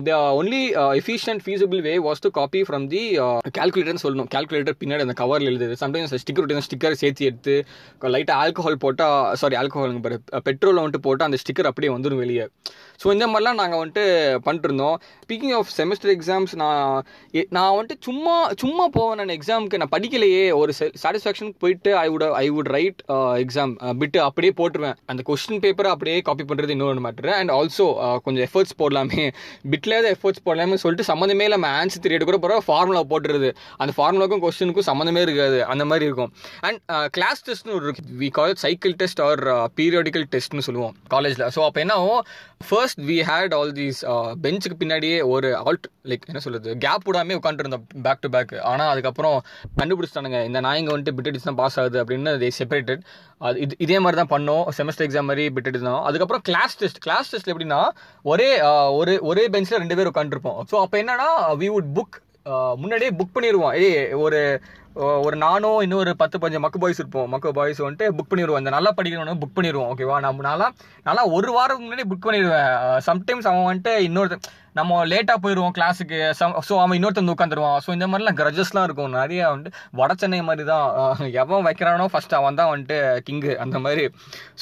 the 0.10 0.20
only 0.42 0.62
efficient 1.02 1.44
feasible 1.48 1.82
way 1.88 1.96
was 2.10 2.24
to 2.28 2.32
copy 2.40 2.64
from 2.70 2.88
the 2.94 3.04
கால்குலேட்டர்னு 3.60 4.04
சொல்லணும். 4.06 4.30
கால்குலேட்டர் 4.36 4.80
பின்னாடி 4.84 5.08
அந்த 5.08 5.18
கவரில் 5.24 5.52
எழுதுது 5.54 5.82
சம்டைம்ஸ் 5.84 6.16
ஸ்டிக்கர் 6.26 6.46
ஒட்டி 6.46 6.66
ஸ்டிக்கர் 6.70 7.00
சேர்த்து 7.04 7.28
எடுத்து 7.32 7.58
லைட்டாக 8.16 8.40
ஆல்கஹால் 8.46 8.82
போட்டால் 8.86 9.36
சாரி 9.44 9.58
ஆல்கஹாலுங்க 9.64 10.02
பெட்ரோலை 10.18 10.82
வந்துட்டு 10.84 11.06
போட்டால் 11.08 11.30
அந்த 11.30 11.38
ஸ்டிக்கர் 11.44 11.70
அப்படியே 11.72 11.94
வந்துடும் 11.94 12.22
வெளியே. 12.24 12.48
ஸோ 13.04 13.12
இந்த 13.12 13.28
மாதிரிலாம் 13.28 13.54
நாங்கள் 13.54 13.80
வந்துட்டு 13.80 14.04
பண்ணிட்டுருந்தோம். 14.46 14.96
ஸ்பீக்கிங் 15.26 15.56
ஆஃப் 15.56 15.68
செமஸ்டர் 15.78 16.14
எக்ஸாம்ஸ் 16.16 16.56
நான் 16.56 17.06
எ- 17.34 17.48
நான் 17.50 17.72
வந்துட்டு 17.72 17.98
சும்மா 18.00 18.50
சும்மா 18.58 18.88
போவேன் 18.88 19.26
நான் 19.26 19.36
எக்ஸாமுக்கு 19.36 19.78
நான் 19.78 19.94
படிக்கலையே. 19.96 20.54
ஒரு 20.56 20.74
சாட்டிஸ்ஃபேக்ஷனுக்கு 20.80 21.54
போயிட்டு 21.60 21.98
I 21.98 22.10
would 22.10 22.32
I 22.32 22.52
would 22.52 22.72
write 22.78 23.02
exam 23.12 23.94
bit 24.00 24.22
அப்படியே 24.22 24.54
போட்டுருவேன். 24.58 24.96
அந்த 25.06 25.24
கொஸ்டின் 25.26 25.60
பேப்பரை 25.66 25.88
அப்படியே 25.88 26.20
காப்பி 26.20 26.44
பண்ணுறது 26.44 26.70
இன்னொரு 26.70 27.02
மேட்ரு 27.02 27.30
அண்ட் 27.30 27.50
ஆல்சோ 27.50 28.20
கொஞ்சம் 28.20 28.48
எஃபர்ட்ஸ் 28.48 28.78
போடலாமே. 28.78 29.32
பிட்லேயாவது 29.72 30.14
எஃபர்ட்ஸ் 30.16 30.44
போடலாமே 30.46 30.74
சொல்லிட்டு 30.74 31.14
சம்மந்தமே 31.14 31.48
நம்ம 31.48 31.86
ஆன்சர் 31.86 32.06
தெரியாது 32.06 32.26
கூட 32.26 32.38
போகிற 32.38 32.64
ஃபார்முலா 32.66 33.04
போட்டுருது 33.04 33.54
அந்த 33.78 33.94
ஃபார்முலாக்கும் 33.98 34.48
கொஸ்டினுக்கும் 34.48 34.88
சம்மந்தமே 34.92 35.22
இருக்காது. 35.22 35.66
அந்த 35.66 35.86
மாதிரி 35.86 36.06
இருக்கும். 36.06 36.34
அண்ட் 36.60 36.82
கிளாஸ் 37.12 37.44
டெஸ்ட்னு 37.50 37.74
ஒரு 37.74 37.94
we 38.20 38.30
call 38.30 38.54
cycle 38.54 38.96
test 38.96 39.22
or 39.22 39.44
periodical 39.76 40.26
டெஸ்ட்னு 40.32 40.66
சொல்லுவோம். 40.70 40.96
காலேஜில் 41.08 41.46
ஸோ 41.46 41.66
அப்போ 41.66 41.80
என்ன 41.80 41.94
ஆகும்? 41.94 42.24
First 42.70 42.91
we 43.08 43.18
had 43.30 43.54
all 43.58 43.72
these 43.80 44.00
பெஞ்சுக்கு 44.44 44.78
பின்னாடியே 44.82 45.18
ஒரு 45.34 45.50
ஆல்ட் 45.68 45.88
லைக் 46.12 46.28
என்ன 46.30 46.42
சொல்கிறது 46.46 46.76
கேப் 46.86 47.06
விடாமே 47.08 47.38
உட்காந்துருந்தோம் 47.40 47.86
பேக் 48.06 48.22
டு 48.24 48.30
பேக் 48.36 48.54
ஆனால் 48.72 48.92
அதுக்கப்புறம் 48.94 49.38
கண்டுபிடிச்சிட்டானுங்க. 49.82 50.40
இந்த 50.50 50.62
நாயங்க 50.68 50.92
வந்துட்டு 50.94 51.16
பிட் 51.18 51.30
அடிச்சு 51.32 51.50
தான் 51.50 51.60
பாஸ் 51.62 51.78
ஆகுது 51.84 52.00
அப்படின்னு 52.04 52.34
தே 52.44 52.50
செப்பரேட்டட் 52.60 53.04
அது 53.50 53.60
இது 53.66 53.76
இதே 53.86 54.00
மாதிரி 54.06 54.20
தான் 54.22 54.32
பண்ணோம். 54.36 54.66
செமஸ்டர் 54.80 55.08
எக்ஸாம் 55.08 55.30
மாதிரி 55.32 55.46
பிட் 55.58 55.70
அடிச்சு 55.70 55.88
தான். 55.92 56.04
அதுக்கப்புறம் 56.10 56.44
கிளாஸ் 56.50 56.76
டெஸ்ட் 56.82 57.00
கிளாஸ் 57.06 57.32
டெஸ்ட் 57.34 57.52
எப்படின்னா 57.54 57.82
ஒரே 58.34 58.50
ஒரு 59.00 59.14
ஒரே 59.32 59.46
பெஞ்சில் 59.56 59.82
ரெண்டு 59.84 59.98
பேர் 60.00 60.12
உட்காந்துருப்போம் 60.14 60.60
ஸோ 60.72 60.78
அப்போ 60.86 60.98
என்னன்னா 61.04 61.30
வி 61.64 61.70
வுட் 61.76 61.92
புக் 62.00 62.18
முன்னாடியே 62.82 63.12
புக் 63.18 63.36
பண்ணிடுவோம் 63.36 63.76
ஏய் 63.88 64.14
ஒரு 64.26 64.40
ஒரு 65.26 65.36
நானும் 65.44 65.82
இன்னொரு 65.84 66.12
பத்து 66.22 66.38
பஞ்சு 66.44 66.60
மக்கு 66.64 66.80
பாய்ஸ் 66.84 67.00
இருப்போம். 67.02 67.28
மக்கு 67.34 67.50
பாய்ஸ் 67.58 67.80
வந்துட்டு 67.84 68.08
புக் 68.16 68.30
பண்ணிடுவோம் 68.32 68.62
இந்த 68.62 68.72
நல்லா 68.76 68.92
படிக்கிறவனு 68.98 69.42
புக் 69.44 69.54
பண்ணிடுவோம் 69.58 69.90
ஓகேவா 69.92 70.16
நம்ம 70.26 70.44
நல்லா 70.48 70.68
நல்லா 71.08 71.24
ஒரு 71.38 71.50
வாரம் 71.58 71.84
முன்னாடி 71.84 72.06
புக் 72.12 72.26
பண்ணிடுவேன். 72.26 72.72
சம்டைம்ஸ் 73.08 73.48
அவன் 73.52 73.68
வந்துட்டு 73.70 73.94
இன்னொரு 74.08 74.38
நம்ம 74.80 74.98
லேட்டாக 75.12 75.40
போயிடுவோம் 75.44 75.76
கிளாஸுக்கு 75.78 76.20
ஸோ 76.70 76.74
அவன் 76.84 76.98
இன்னொருத்தன் 76.98 77.34
உட்காந்துருவான் 77.36 77.80
ஸோ 77.86 77.92
இந்த 77.98 78.08
மாதிரிலாம் 78.12 78.40
கிரஜஸ்லாம் 78.42 78.88
இருக்கும். 78.88 79.16
நிறைய 79.20 79.42
வந்துட்டு 79.54 79.80
வட 80.00 80.12
சென்னை 80.24 80.42
மாதிரி 80.50 80.66
தான். 80.74 80.90
எவன் 81.44 81.66
வைக்கிறானோ 81.68 82.08
ஃபர்ஸ்ட் 82.14 82.36
அவன் 82.40 82.60
தான் 82.62 82.72
வந்துட்டு 82.74 83.00
கிங்கு 83.30 83.54
அந்த 83.66 83.80
மாதிரி. 83.86 84.06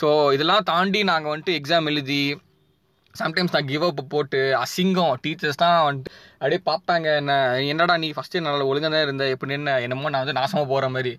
ஸோ 0.01 0.07
இதெல்லாம் 0.37 0.67
தாண்டி 0.71 1.01
நாங்கள் 1.11 1.33
வந்துட்டு 1.33 1.57
எக்ஸாம் 1.61 1.89
எழுதி 1.93 2.21
சம்டைம்ஸ் 3.21 3.53
நான் 3.55 3.69
கிவ் 3.71 3.85
அப் 3.87 4.01
போட்டு 4.13 4.39
அசிங்கம் 4.63 5.13
டீச்சர்ஸ் 5.25 5.61
தான் 5.63 5.77
வந்துட்டு 5.87 6.11
அப்படியே 6.41 6.59
பார்ப்பாங்க 6.69 7.07
என்ன 7.21 7.33
என்னடா 7.71 7.95
நீ 8.03 8.09
ஃபஸ்ட்டு 8.17 8.43
நல்லா 8.45 8.67
ஒழுங்காக 8.71 8.91
தான் 8.95 9.05
இருந்த 9.07 9.23
எப்படி 9.35 9.53
என்ன 9.59 9.71
என்னமோ 9.85 10.11
நான் 10.13 10.23
வந்து 10.23 10.37
நாசமாக 10.39 10.67
போகிற 10.71 10.89
மாதிரி. 10.95 11.13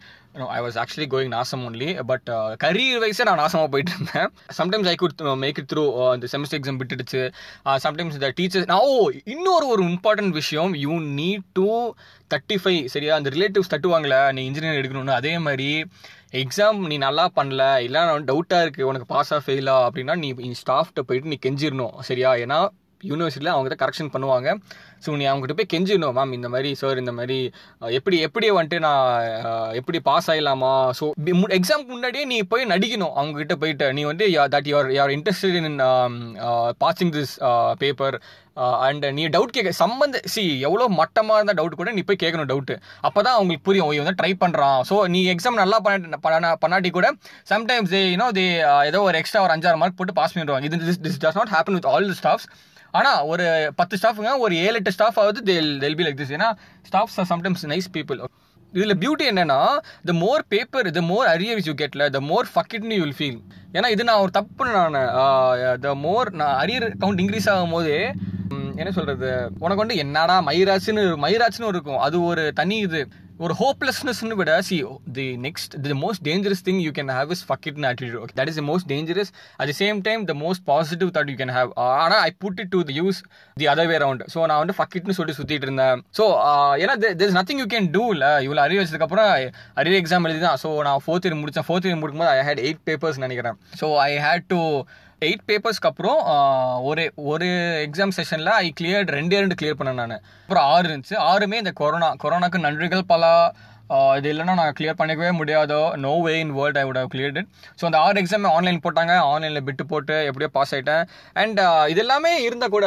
ஐ 0.57 0.59
வாஸ் 0.65 0.77
ஆக்சுவலி 0.83 1.07
கோயிங் 1.15 1.33
நாசம் 1.37 1.65
ஒன்லி 1.69 1.89
பட் 2.11 2.29
கரியர் 2.65 3.03
வைஸே 3.05 3.25
நான் 3.29 3.41
நாசமாக 3.43 3.69
போயிட்டு 3.73 3.93
இருந்தேன். 3.97 4.29
Sometimes 4.59 4.91
I 4.93 4.95
could 5.03 5.23
make 5.45 5.59
it 5.63 5.69
through 5.73 5.85
இந்த 6.19 6.29
செமஸ்டர் 6.35 6.59
எக்ஸாம் 6.61 6.81
விட்டுடுச்சு. 6.83 7.23
சம்டைம்ஸ் 7.87 8.17
இந்த 8.19 8.31
டீச்சர்ஸ் 8.39 8.71
நான் 8.73 8.85
ஓ 8.93 8.95
இன்னொரு 9.35 9.67
ஒரு 9.75 9.85
இம்பார்ட்டன்ட் 9.93 10.37
விஷயம் 10.41 10.73
you 10.85 10.95
need 11.21 11.47
to 11.61 11.67
thirty 12.33 12.57
five 12.63 12.81
சரியா? 12.95 13.13
அந்த 13.21 13.31
ரிலேட்டிவ்ஸ் 13.37 13.73
தட்டுவாங்களே 13.75 14.21
நீ 14.37 14.43
இன்ஜினியர் 14.51 14.81
எடுக்கணும்னு 14.81 15.19
அதே 15.21 15.35
மாதிரி 15.47 15.71
எக்ஸாம் 16.33 16.87
நீ 16.87 16.99
நல்லா 16.99 17.31
பண்ணல 17.37 17.83
இல்லை 17.83 18.01
டவுட்டாக 18.25 18.65
இருக்குது 18.65 18.83
உனக்கு 18.83 19.15
பாஸாக 19.15 19.41
ஃபெயிலா 19.47 19.87
அப்படின்னா 19.87 20.15
நீ 20.19 20.53
ஸ்டாஃப்ட்ட 20.53 21.01
போயிட்டு 21.01 21.29
நீ 21.29 21.39
கெஞ்சிடணும் 21.47 22.01
சரியா? 22.01 22.37
ஏன்னா 22.37 22.71
யூனிவர்சிட்டியில் 23.03 23.53
அவங்க 23.53 23.69
தான் 23.69 23.83
கரெக்ஷன் 23.83 24.13
பண்ணுவாங்க. 24.13 24.49
ஸோ 25.05 25.17
நீ 25.17 25.25
அவங்ககிட்ட 25.25 25.57
போய் 25.59 25.73
கெஞ்சிடணும். 25.73 26.17
மேம் 26.17 26.33
இந்த 26.33 26.49
மாதிரி 26.49 26.71
சார் 26.75 26.99
இந்த 26.99 27.13
மாதிரி 27.13 27.39
எப்படி 27.93 28.17
எப்படி 28.27 28.47
வந்துட்டு 28.51 28.79
நான் 28.81 29.07
எப்படி 29.75 30.01
பாஸ் 30.03 30.29
ஆகிடலாமா 30.31 30.73
ஸோ 30.99 31.07
எக்ஸாம்க்கு 31.59 31.91
முன்னாடியே 31.91 32.25
நீ 32.25 32.39
போய் 32.45 32.71
நடிக்கணும். 32.71 33.15
அவங்ககிட்ட 33.17 33.57
போயிட்டு 33.57 33.89
நீ 33.93 34.05
வந்து 34.05 34.27
that 34.55 34.71
you're 34.71 34.91
you're 34.91 35.15
interested 35.17 35.59
in 35.63 35.81
passing 36.81 37.13
this 37.13 37.35
paper 37.79 38.19
and 38.85 39.05
நீ 39.13 39.23
டவுட் 39.29 39.53
கேட்க 39.53 39.71
சம்மந்த 39.79 40.21
சி 40.27 40.43
எவ்வளோ 40.61 40.87
மட்டமாக 40.97 41.37
இருந்தால் 41.37 41.59
டவுட் 41.61 41.77
கூட 41.77 41.93
நீ 41.93 42.03
போய் 42.03 42.23
கேட்கணும் 42.23 42.49
டவுட்டு 42.51 42.75
அப்போ 43.01 43.21
தான் 43.23 43.37
அவங்களுக்கு 43.37 43.67
புரியும். 43.67 43.87
ஓ, 43.87 43.95
வந்து 44.01 44.19
ட்ரை 44.21 44.33
பண்ணுறான் 44.43 44.81
ஸோ 44.89 44.97
நீ 45.09 45.21
எக்ஸாம் 45.33 45.61
நல்லா 45.63 45.79
பண்ண- 45.79 46.19
பண்ணாட்டி 46.65 46.91
கூட 46.91 47.09
சம்டைம்ஸ் 47.51 47.93
தே 47.95 48.01
யூனோ 48.07 48.29
தே 48.33 48.45
ஏதோ 48.89 49.01
ஒரு 49.03 49.19
எக்ஸ்ட்ரா 49.19 49.43
ஒரு 49.43 49.55
அஞ்சாறு 49.57 49.81
மார்க் 49.83 49.99
போட்டு 49.99 50.13
பாஸ் 50.13 50.35
பண்ணிடுவாங்க. 50.35 50.69
இது 50.71 50.83
this 50.85 51.01
this 51.07 51.21
does 51.25 51.39
not 51.41 51.55
happen 51.55 51.79
with 51.79 51.89
all 51.93 52.09
the 52.09 52.19
staffs 52.21 52.49
ஆனால் 52.93 53.21
ஒரு 53.23 53.47
பத்து 53.77 53.99
ஸ்டாஃபுங்க 54.01 54.33
ஒரு 54.39 54.55
ஏழு 54.67 54.77
எட்டு 54.81 54.95
ஸ்டாஃப் 54.97 55.19
ஆகுது 55.23 55.43
they'll 55.43 55.73
they'll 55.79 55.99
be 56.01 56.07
like 56.07 56.21
this 56.21 56.35
ஏன்னா 56.39 56.49
staffs 56.89 57.19
are 57.23 57.29
sometimes 57.33 57.67
nice 57.75 57.91
people 57.97 58.21
இதில் 58.73 58.97
பியூட்டி 59.03 59.25
என்னன்னா 59.31 59.61
the 60.09 60.13
more 60.25 60.43
paper 60.49 60.89
the 60.99 61.01
more 61.03 61.27
arrears 61.27 61.69
you 61.71 61.75
கெட்ல 61.75 62.05
the 62.17 62.21
more 62.21 62.49
ஃபக்கிட்னு 62.55 62.99
யூல் 63.01 63.17
ஃபீல் 63.19 63.41
ஏன்னா 63.73 63.89
இது 63.95 64.09
நான் 64.11 64.23
ஒரு 64.25 64.31
தப்பு 64.31 64.67
நான் 64.77 64.99
த 65.87 65.95
மோர் 66.05 66.31
நான் 66.33 66.55
அரியர் 66.63 66.87
கவுண்ட் 67.03 67.23
இன்க்ரீஸ் 67.25 67.51
ஆகும் 67.55 67.75
போது 67.77 67.95
என்ன 68.81 68.91
சொல்றது? 68.91 69.31
உனக்கு 69.59 69.83
வந்து 69.83 69.97
என்னடா 69.97 70.37
மயிராச்சுன்னு 70.47 71.03
மயிராச்சுன்னு 71.25 71.73
இருக்கும். 71.73 71.99
அது 71.99 72.17
ஒரு 72.23 72.43
தனி 72.53 72.77
இது. 72.87 73.01
ஒரு 73.45 73.55
ஹோப்லெஸ்னஸ்னு 73.61 74.37
விட 74.41 74.55
see 74.69 74.77
the 75.19 75.25
next 75.45 75.75
the 75.85 75.95
most 76.03 76.23
dangerous 76.29 76.63
thing 76.67 76.81
you 76.87 76.91
can 76.99 77.13
have 77.19 77.31
is 77.35 77.45
fuck 77.49 77.67
it 77.71 77.79
attitude 77.91 78.19
okay 78.23 78.35
that 78.41 78.51
is 78.53 78.59
the 78.61 78.65
most 78.71 78.89
dangerous 78.93 79.31
at 79.61 79.69
the 79.71 79.77
same 79.81 79.99
time 80.09 80.23
the 80.31 80.35
most 80.43 80.63
positive 80.73 81.11
that 81.17 81.31
you 81.33 81.37
can 81.41 81.55
have 81.59 81.71
ஆனால் 81.85 82.21
I 82.29 82.31
put 82.45 82.61
it 82.65 82.73
to 82.77 82.83
the 82.91 82.97
use 83.01 83.21
the 83.57 83.69
other 83.75 83.91
way 83.93 83.99
round 84.05 84.25
so 84.35 84.39
நான் 84.53 84.61
வந்து 84.63 84.77
fuck 84.79 84.97
இட்னு 85.01 85.19
சொல்லி 85.21 85.35
சுற்றிட்டு 85.39 85.69
இருந்தேன். 85.69 86.05
So 86.21 86.27
ஏன்னா 86.85 86.97
there 87.23 87.37
nothing 87.41 87.63
you 87.65 87.69
can 87.75 87.91
do 87.97 88.05
இல்லை. 88.17 88.33
இவ்வளோ 88.47 88.63
அறிவு 88.67 88.81
வச்சதுக்கப்புறம் 88.83 89.31
அரியர் 89.83 90.01
எக்ஸாம் 90.03 90.27
எழுதி 90.31 90.43
தான். 90.47 90.59
ஸோ 90.65 90.71
நான் 90.89 91.05
ஃபோர்த் 91.07 91.27
இயர் 91.29 91.41
முடித்தேன் 91.43 91.69
ஃபோர்த் 91.69 91.89
இயர் 91.89 92.01
முடிக்கும்போது 92.03 92.33
ஐ 92.39 92.47
ஹேட் 92.51 92.65
எயிட் 92.67 92.83
பேப்பர்ஸ் 92.91 93.25
நினைக்கிறேன். 93.27 93.59
So 93.83 93.89
I 94.09 94.13
had 94.27 94.49
to 94.55 94.61
eight 95.25 95.49
பேப்பர்ஸ்க்கு 95.49 95.89
அப்புறம் 95.91 96.19
ஒரு 96.83 97.13
ஒரு 97.15 97.47
எக்ஸாம் 97.91 98.11
செஷனில் 98.17 98.55
ஐ 98.63 98.73
கிளியர் 98.81 99.11
ரெண்டே 99.11 99.39
ரெண்டு 99.39 99.55
கிளியர் 99.63 99.79
பண்ணேன் 99.79 99.93
நான். 99.93 100.23
அப்புறம் 100.43 100.65
ஆறு 100.65 100.89
இருந்துச்சு. 100.89 101.15
ஆறுமே 101.15 101.55
இந்த 101.55 101.71
கொரோனா 101.71 102.15
கொரோனாக்கு 102.23 102.59
நன்றிகள் 102.59 103.03
பல. 103.07 103.53
இது 104.19 104.29
இல்லைன்னா 104.33 104.55
நான் 104.61 104.75
கிளியர் 104.79 104.99
பண்ணிக்கவே 105.01 105.31
முடியாதோ? 105.39 105.81
No 106.05 106.13
way 106.27 106.35
in 106.43 106.53
world 106.59 106.79
I 106.81 106.85
would 106.89 107.01
have 107.01 107.11
cleared 107.15 107.39
it 107.41 107.49
so 107.79 107.85
அந்த 107.89 107.99
ஆறு 108.05 108.21
எக்ஸாம் 108.23 108.47
ஆன்லைன் 108.57 108.79
போட்டாங்க. 108.85 109.15
ஆன்லைனில் 109.33 109.65
பிட்டு 109.69 109.85
போட்டு 109.93 110.17
எப்படியோ 110.29 110.51
பாஸ் 110.59 110.75
ஆகிட்டேன் 110.77 111.05
அண்ட் 111.43 111.61
இது 111.95 112.03
எல்லாமே 112.05 112.33
இருந்தால் 112.47 112.75
கூட 112.77 112.87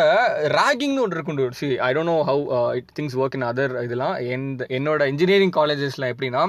ராகிங்னு 0.57 1.03
ஒன்று 1.05 1.17
இருக்குண்டு 1.19 1.50
see 1.60 1.69
I 1.89 1.91
don't 1.98 2.12
know 2.13 2.17
how 2.31 2.43
it 2.79 2.89
things 3.00 3.17
work 3.22 3.38
in 3.39 3.48
other 3.51 3.75
இதெல்லாம். 3.88 4.15
எந்த 4.38 4.67
என்னோட 4.79 5.07
இன்ஜினியரிங் 5.13 5.55
காலேஜஸில் 5.60 6.10
எப்படின்னா 6.13 6.43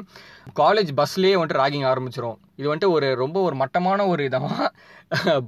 காலேஜ் 0.63 0.91
பஸ்லேயே 1.03 1.37
வந்துட்டு 1.39 1.63
ராகிங் 1.65 1.87
ஆரம்பிச்சிரும். 1.93 2.39
இது 2.59 2.67
வந்துட்டு 2.71 2.95
ஒரு 2.97 3.07
ரொம்ப 3.21 3.37
ஒரு 3.47 3.55
மட்டமான 3.61 4.01
ஒரு 4.11 4.23
இதாக 4.29 4.67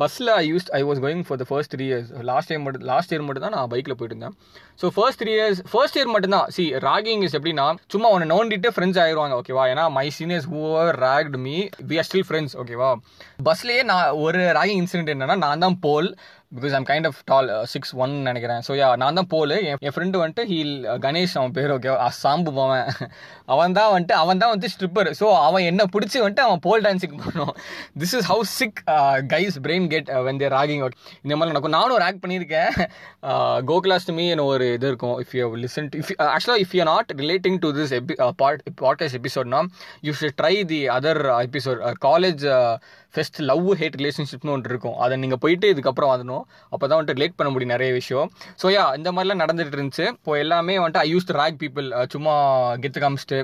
பஸ்ஸில் 0.00 0.30
I 0.40 0.42
use 0.52 0.66
I 0.78 0.80
was 0.88 1.00
going 1.04 1.22
for 1.26 1.38
the 1.40 1.44
first 1.50 1.70
three 1.74 1.84
years 1.90 2.08
last 2.30 2.50
year 2.52 2.62
மட்டும் 2.64 2.84
லாஸ்ட் 2.90 3.12
இயர் 3.12 3.24
மட்டும் 3.26 3.44
தான் 3.44 3.54
நான் 3.56 3.70
பைக்கில் 3.72 3.96
போயிட்டு 3.98 4.14
இருந்தேன். 4.14 4.34
So 4.80 4.88
first 4.96 5.20
three 5.22 5.32
years 5.36 5.60
first 5.72 5.96
year 5.98 6.10
மட்டும் 6.14 6.34
தான் 6.36 6.48
சி 6.56 6.64
ராகிங் 6.86 7.22
இஸ் 7.26 7.36
எப்படின்னா 7.38 7.66
சும்மா 7.94 8.10
உன்னை 8.14 8.26
நோண்டிட்டு 8.34 8.70
ஃப்ரெண்ட்ஸ் 8.74 8.95
ஆயிடுவாங்க 9.00 9.40
ஓகேவா 9.40 9.64
ஏன்னா 9.72 9.90
my 9.90 10.10
seniors 10.18 10.48
who were 10.52 10.96
ragged 10.96 11.36
me 11.36 11.56
we 11.88 11.96
are 11.96 12.06
still 12.12 12.26
friends 12.28 12.56
ஓகேவா 12.56 12.94
பஸ்லேயே 13.44 13.82
நான் 13.82 14.10
ஒரு 14.10 14.38
ராகிங் 14.38 14.80
இன்சிடென்ட் 14.82 15.12
என்னன்னா 15.14 15.36
நான் 15.36 15.58
தான் 15.58 15.78
pole. 15.80 16.18
Because 16.52 16.74
I'm 16.78 16.86
kind 16.88 17.06
of 17.08 17.18
tall 17.24 17.48
six 17.72 17.92
one 18.02 18.12
நினைக்கிறேன். 18.26 18.60
ஸோ 18.66 18.72
யா 18.80 18.88
நான் 19.02 19.16
தான் 19.18 19.28
போல். 19.32 19.54
என் 19.68 19.80
என் 19.86 19.94
ஃப்ரெண்டு 19.94 20.20
வந்துட்டு 20.20 20.44
ஹீல் 20.50 20.74
கணேஷ் 21.04 21.34
uh, 21.34 21.38
அவன் 21.40 21.54
பேர் 21.56 21.72
ஓகே 21.76 21.94
சாம்பு 22.18 22.50
போவன். 22.58 22.86
அவன் 23.54 23.74
தான் 23.78 23.90
வந்துட்டு 23.94 24.14
அவன் 24.22 24.40
தான் 24.42 24.52
வந்து 24.54 24.68
ஸ்ட்ரிப்பர் 24.74 25.10
ஸோ 25.20 25.26
அவன் 25.46 25.66
என்ன 25.70 25.86
பிடிச்சி 25.94 26.18
வந்துட்டு 26.22 26.44
அவன் 26.46 26.62
போல் 26.66 26.84
டான்ஸுக்கு 26.86 27.18
போனோம் 27.24 27.52
this 27.98 28.14
is 28.18 28.28
how 28.32 28.44
sick 28.52 28.80
guys 29.34 29.58
brain 29.66 29.88
get 29.94 30.10
when 30.28 30.40
there 30.42 30.54
ragging 30.58 30.82
out 30.84 30.96
இந்த 31.22 31.34
மாதிரி 31.36 31.52
நடக்கும். 31.52 31.76
நானும் 31.78 32.02
ரேக் 32.06 32.22
பண்ணியிருக்கேன். 32.24 32.72
Uh, 33.30 33.56
கோகுலாஷ்டமி 33.68 34.24
ஒரு 34.46 34.66
இது 34.72 34.86
இருக்கும். 34.88 35.16
If 35.22 35.32
you 35.34 35.46
listen 35.62 35.88
to 35.92 35.98
if 36.02 36.10
ஆக்சுவலாக 36.26 36.62
if 36.64 36.74
you 36.78 36.82
not 36.90 37.08
relating 37.22 37.56
to 37.64 37.68
this 37.78 37.94
எபி 37.98 38.14
pot 38.36 38.60
podcast 38.82 39.16
எபிசோட்னா 39.18 39.60
you 40.02 40.12
should 40.20 40.36
try 40.40 40.54
the 40.72 40.80
other 40.96 41.20
episode 41.46 41.80
college 42.00 42.44
first 43.16 43.40
love 43.50 43.68
hate 43.82 43.98
ரிலேஷன்ஷிப்னு 44.02 44.54
ஒன்று 44.56 44.72
இருக்கும். 44.72 44.96
அதை 45.04 45.14
நீங்கள் 45.24 45.42
போயிட்டு 45.44 45.68
இதுக்கப்புறம் 45.74 46.12
அதை 46.14 46.24
அப்போ 46.74 46.84
தான் 46.86 46.98
வந்துட்டு 46.98 47.22
லேட் 47.22 47.38
பண்ண 47.38 47.50
முடியும் 47.52 47.74
நிறைய 47.74 47.92
விஷயம். 48.00 48.28
ஸோ 48.62 48.66
யா 48.76 48.84
இந்த 48.98 49.10
மாதிரிலாம் 49.12 49.42
நடந்துட்டு 49.44 49.76
இருந்துச்சு. 49.78 50.06
இப்போ 50.18 50.32
எல்லாமே 50.44 50.74
வந்துட்டு 50.82 51.02
ஐ 51.04 51.08
யூஸ் 51.14 51.32
ரேக் 51.40 51.58
பீப்புள் 51.62 51.88
சும்மா 52.14 52.34
கெத்து 52.82 53.02
காமிச்சிட்டு. 53.04 53.38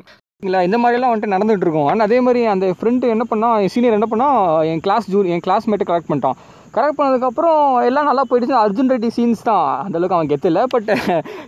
இல்லை 0.49 0.61
இந்த 0.67 0.79
மாதிரிலாம் 0.83 1.13
வந்துட்டு 1.13 1.35
நடந்துட்டு 1.35 1.65
இருக்கும். 1.67 1.89
ஆனால் 1.91 2.07
அதே 2.09 2.19
மாதிரி 2.27 2.41
அந்த 2.53 2.67
ஃப்ரெண்டு 2.79 3.13
என்ன 3.15 3.25
பண்ணால் 3.33 3.61
என் 3.65 3.73
சீனியர் 3.75 3.97
என்ன 3.99 4.09
பண்ணால் 4.13 4.39
என் 4.71 4.83
கிளாஸ் 4.87 5.11
ஜூ 5.13 5.21
என் 5.35 5.45
கிளாஸ்மேட்டை 5.47 5.87
கரெக்ட் 5.91 6.11
பண்ணிட்டான். 6.11 6.39
கரெக்ட் 6.77 6.99
பண்ணதுக்கப்புறம் 6.99 7.61
எல்லாம் 7.89 8.09
நல்லா 8.11 8.25
போயிடுச்சு. 8.31 8.57
அர்ஜுன் 8.65 8.93
ரெட்டி 8.95 9.11
சீன்ஸ் 9.17 9.47
தான். 9.51 9.69
அந்த 9.85 9.97
அளவுக்கு 9.99 10.19
அவன் 10.19 10.31
கெத்தில் 10.33 10.61
பட் 10.75 10.91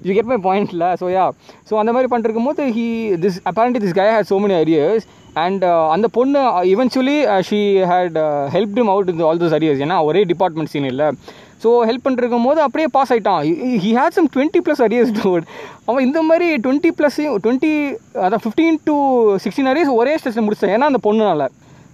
யூ 0.07 0.15
கெட் 0.17 0.31
மை 0.31 0.57
இல்லை. 0.77 0.91
ஸோ 1.03 1.09
யா 1.17 1.27
ஸோ 1.69 1.77
அந்த 1.83 1.93
மாதிரி 1.97 2.11
பண்ணிருக்கும் 2.15 2.49
போது 2.51 2.65
he 2.79 2.87
this 3.25 3.39
apparently 3.51 3.83
this 3.85 3.99
guy 4.01 4.09
had 4.15 4.31
so 4.33 4.39
many 4.45 4.57
arrears 4.63 5.07
and 5.45 5.65
அந்த 5.95 6.07
பொண்ணு 6.17 6.41
eventually 6.73 7.17
she 7.49 7.63
had 7.93 8.19
help 8.57 8.77
him 8.77 8.91
out 8.93 9.09
in 9.15 9.25
all 9.31 9.41
those 9.43 9.57
ideas 9.59 9.83
ஏன்னா 9.87 9.99
ஒரே 10.11 10.21
டிபார்ட்மெண்ட் 10.33 10.73
சீன் 10.75 10.91
இல்லை. 10.93 11.09
ஸோ 11.63 11.71
ஹெல்ப் 11.89 12.07
பண்ணிருக்கும் 12.07 12.47
போது 12.49 12.61
அப்படியே 12.67 12.89
பாஸ் 12.97 13.11
ஆகிட்டான் 13.13 13.43
he 13.85 13.91
had 13.99 14.17
some 14.19 14.31
twenty 14.35 14.61
plus 14.65 14.83
arrears 14.87 15.13
டோட் 15.21 15.45
அவன் 15.89 16.05
இந்த 16.09 16.21
மாதிரி 16.31 16.49
டுவெண்ட்டி 16.65 16.91
ப்ளஸ் 16.99 17.21
டுவெண்ட்டி 17.45 17.73
அதான் 18.27 18.43
ஃபிஃப்டீன் 18.47 18.79
டு 18.89 18.97
சிக்ஸ்டீன் 19.45 19.71
அரியர்ஸ் 19.73 19.99
ஒரே 20.01 20.15
ஸ்டேஷன் 20.23 20.47
முடிச்சேன் 20.49 20.75
ஏன்னா 20.77 20.91
அந்த 20.93 21.01
பொண்ணுனால. 21.07 21.49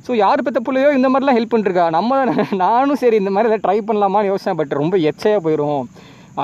ஸோ 0.07 0.13
யார் 0.23 0.45
பெற்ற 0.45 0.61
பிள்ளையோ 0.67 0.89
இந்த 0.99 1.09
மாதிரிலாம் 1.13 1.37
ஹெல்ப் 1.39 1.53
பண்ணிருக்கா? 1.55 1.87
நம்ம 1.97 2.21
நானும் 2.63 3.01
சரி 3.03 3.17
இந்த 3.23 3.33
மாதிரி 3.35 3.49
எதாவது 3.51 3.65
ட்ரை 3.67 3.79
பண்ணலாமான்னு 3.89 4.31
யோசிச்சேன் 4.31 4.59
பட் 4.61 4.73
ரொம்ப 4.81 4.95
எச்சையாக 5.11 5.43
போயிடும் 5.47 5.83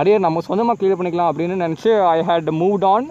அரியர் 0.00 0.24
நம்ம 0.26 0.42
சொந்தமாக 0.48 0.76
கிளியர் 0.80 0.98
பண்ணிக்கலாம் 0.98 1.30
அப்படின்னு 1.30 1.56
நினச்சி 1.64 1.90
I 2.16 2.18
had 2.30 2.50
moved 2.62 2.86
on 2.92 3.06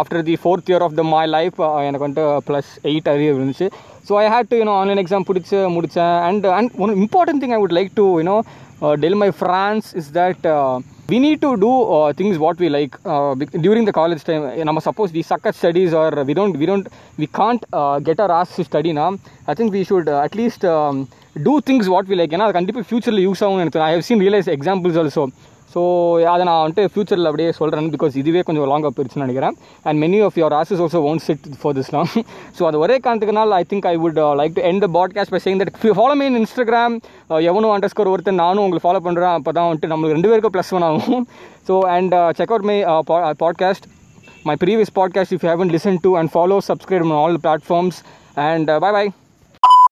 after 0.00 0.24
the 0.28 0.34
fourth 0.42 0.68
year 0.70 0.84
of 0.86 0.96
the 1.00 1.04
my 1.14 1.22
life 1.36 1.56
எனக்கு 1.86 2.04
வந்துட்டு 2.06 2.26
ப்ளஸ் 2.48 2.70
எயிட் 2.90 3.08
அரியர் 3.12 3.38
இருந்துச்சு. 3.38 3.68
So 4.08 4.12
I 4.22 4.26
had 4.34 4.50
to 4.52 4.58
you know 4.60 4.74
online 4.80 5.00
exam 5.02 5.26
பிடிச்சி 5.30 5.56
முடித்தேன் 5.76 6.16
and 6.28 6.46
and 6.58 6.76
one 6.84 6.94
important 7.04 7.42
thing 7.44 7.54
I 7.56 7.60
would 7.64 7.76
like 7.78 7.90
to 8.00 8.06
you know 8.20 8.36
tell 9.04 9.20
my 9.24 9.30
friends 9.40 9.88
is 10.00 10.10
that 10.20 10.46
we 11.09 11.17
need 11.19 11.39
to 11.41 11.49
do 11.57 11.71
uh, 11.95 12.11
things 12.19 12.35
what 12.43 12.57
we 12.57 12.67
like 12.69 12.93
uh, 13.05 13.33
bec- 13.35 13.55
during 13.65 13.83
the 13.89 13.93
college 13.97 14.23
time 14.29 14.43
நம்ம 14.69 14.81
suppose 14.87 15.09
we 15.17 15.23
suck 15.29 15.43
at 15.49 15.55
studies 15.59 15.91
or 15.99 16.07
we 16.29 16.33
don't 16.39 16.55
we 16.61 16.67
don't 16.71 16.87
we 17.21 17.27
can't 17.39 17.63
uh, 17.81 17.97
get 18.07 18.19
our 18.23 18.31
ass 18.39 18.51
to 18.57 18.63
study 18.69 18.93
now 19.01 19.09
i 19.51 19.55
think 19.59 19.69
we 19.77 19.83
should 19.89 20.07
uh, 20.09 20.27
at 20.27 20.35
least 20.41 20.63
um, 20.75 20.95
do 21.47 21.53
things 21.69 21.85
what 21.95 22.07
we 22.11 22.17
like 22.21 22.33
ஏன்னா 22.35 22.47
அது 22.47 22.57
கண்டிப்பாக 22.59 22.85
ஃபியூச்சரில் 22.89 23.23
use 23.27 23.43
ஆகும் 23.47 23.61
எனக்கு 23.65 23.83
I 23.89 23.91
have 23.95 24.05
seen 24.09 24.23
realise 24.25 24.49
examples 24.57 24.99
also 25.03 25.25
so 25.74 25.80
அதை 26.32 26.42
நான் 26.48 26.60
வந்துட்டு 26.62 26.84
ஃபியூச்சரில் 26.92 27.28
அப்படியே 27.30 27.50
சொல்கிறேன் 27.58 27.90
பிகாஸ் 27.94 28.14
இதுவே 28.22 28.42
கொஞ்சம் 28.46 28.70
லாங்காக 28.72 28.92
போயிருச்சுன்னு 28.96 29.24
நினைக்கிறேன். 29.26 29.54
And 29.86 29.98
many 30.04 30.18
of 30.28 30.38
your 30.40 30.56
asses 30.60 30.82
also 30.84 31.02
one 31.10 31.22
sit 31.26 31.46
for 31.60 31.76
this 31.78 31.92
long 31.96 32.12
so 32.58 32.64
அது 32.70 32.82
ஒரே 32.84 32.96
காரணத்துக்குனால் 33.04 33.54
I 33.60 33.62
think 33.72 33.86
I 33.92 33.94
would 34.04 34.20
like 34.40 34.56
to 34.58 34.64
end 34.70 34.84
the 34.86 34.90
podcast 34.98 35.34
by 35.36 35.42
saying 35.46 35.60
that 35.62 35.72
follow 36.00 36.16
me 36.22 36.38
Instagram 36.42 36.96
எவனும் 37.50 37.72
அண்டர் 37.76 37.92
ஸ்கோர் 37.94 38.12
ஒருத்தர் 38.14 38.40
நானும் 38.44 38.64
உங்களுக்கு 38.64 38.86
ஃபாலோ 38.88 39.02
பண்ணுறேன் 39.06 39.34
அப்போ 39.38 39.52
தான் 39.60 39.70
வந்துட்டு 39.70 39.92
நம்மளுக்கு 39.94 40.18
ரெண்டு 40.18 40.30
பேருக்கும் 40.32 40.56
ப்ளஸ் 40.58 40.74
ஒன் 40.78 40.88
ஆகும். 40.90 41.24
So 41.70 41.76
and 41.96 42.16
check 42.40 42.54
out 42.54 42.68
my 42.72 42.78
podcast 43.44 43.86
my 44.48 44.54
previous 44.62 44.90
podcast 44.98 45.32
if 45.36 45.42
you 45.44 45.50
haven't 45.52 45.72
listened 45.76 46.00
to 46.06 46.12
and 46.20 46.32
follow 46.36 46.58
subscribe 46.70 47.04
on 47.08 47.16
all 47.22 47.34
by 47.36 47.44
platforms. 47.46 47.98
And 48.50 48.68
uh, 48.74 48.80
bye 48.84 48.94
bye 48.98 49.08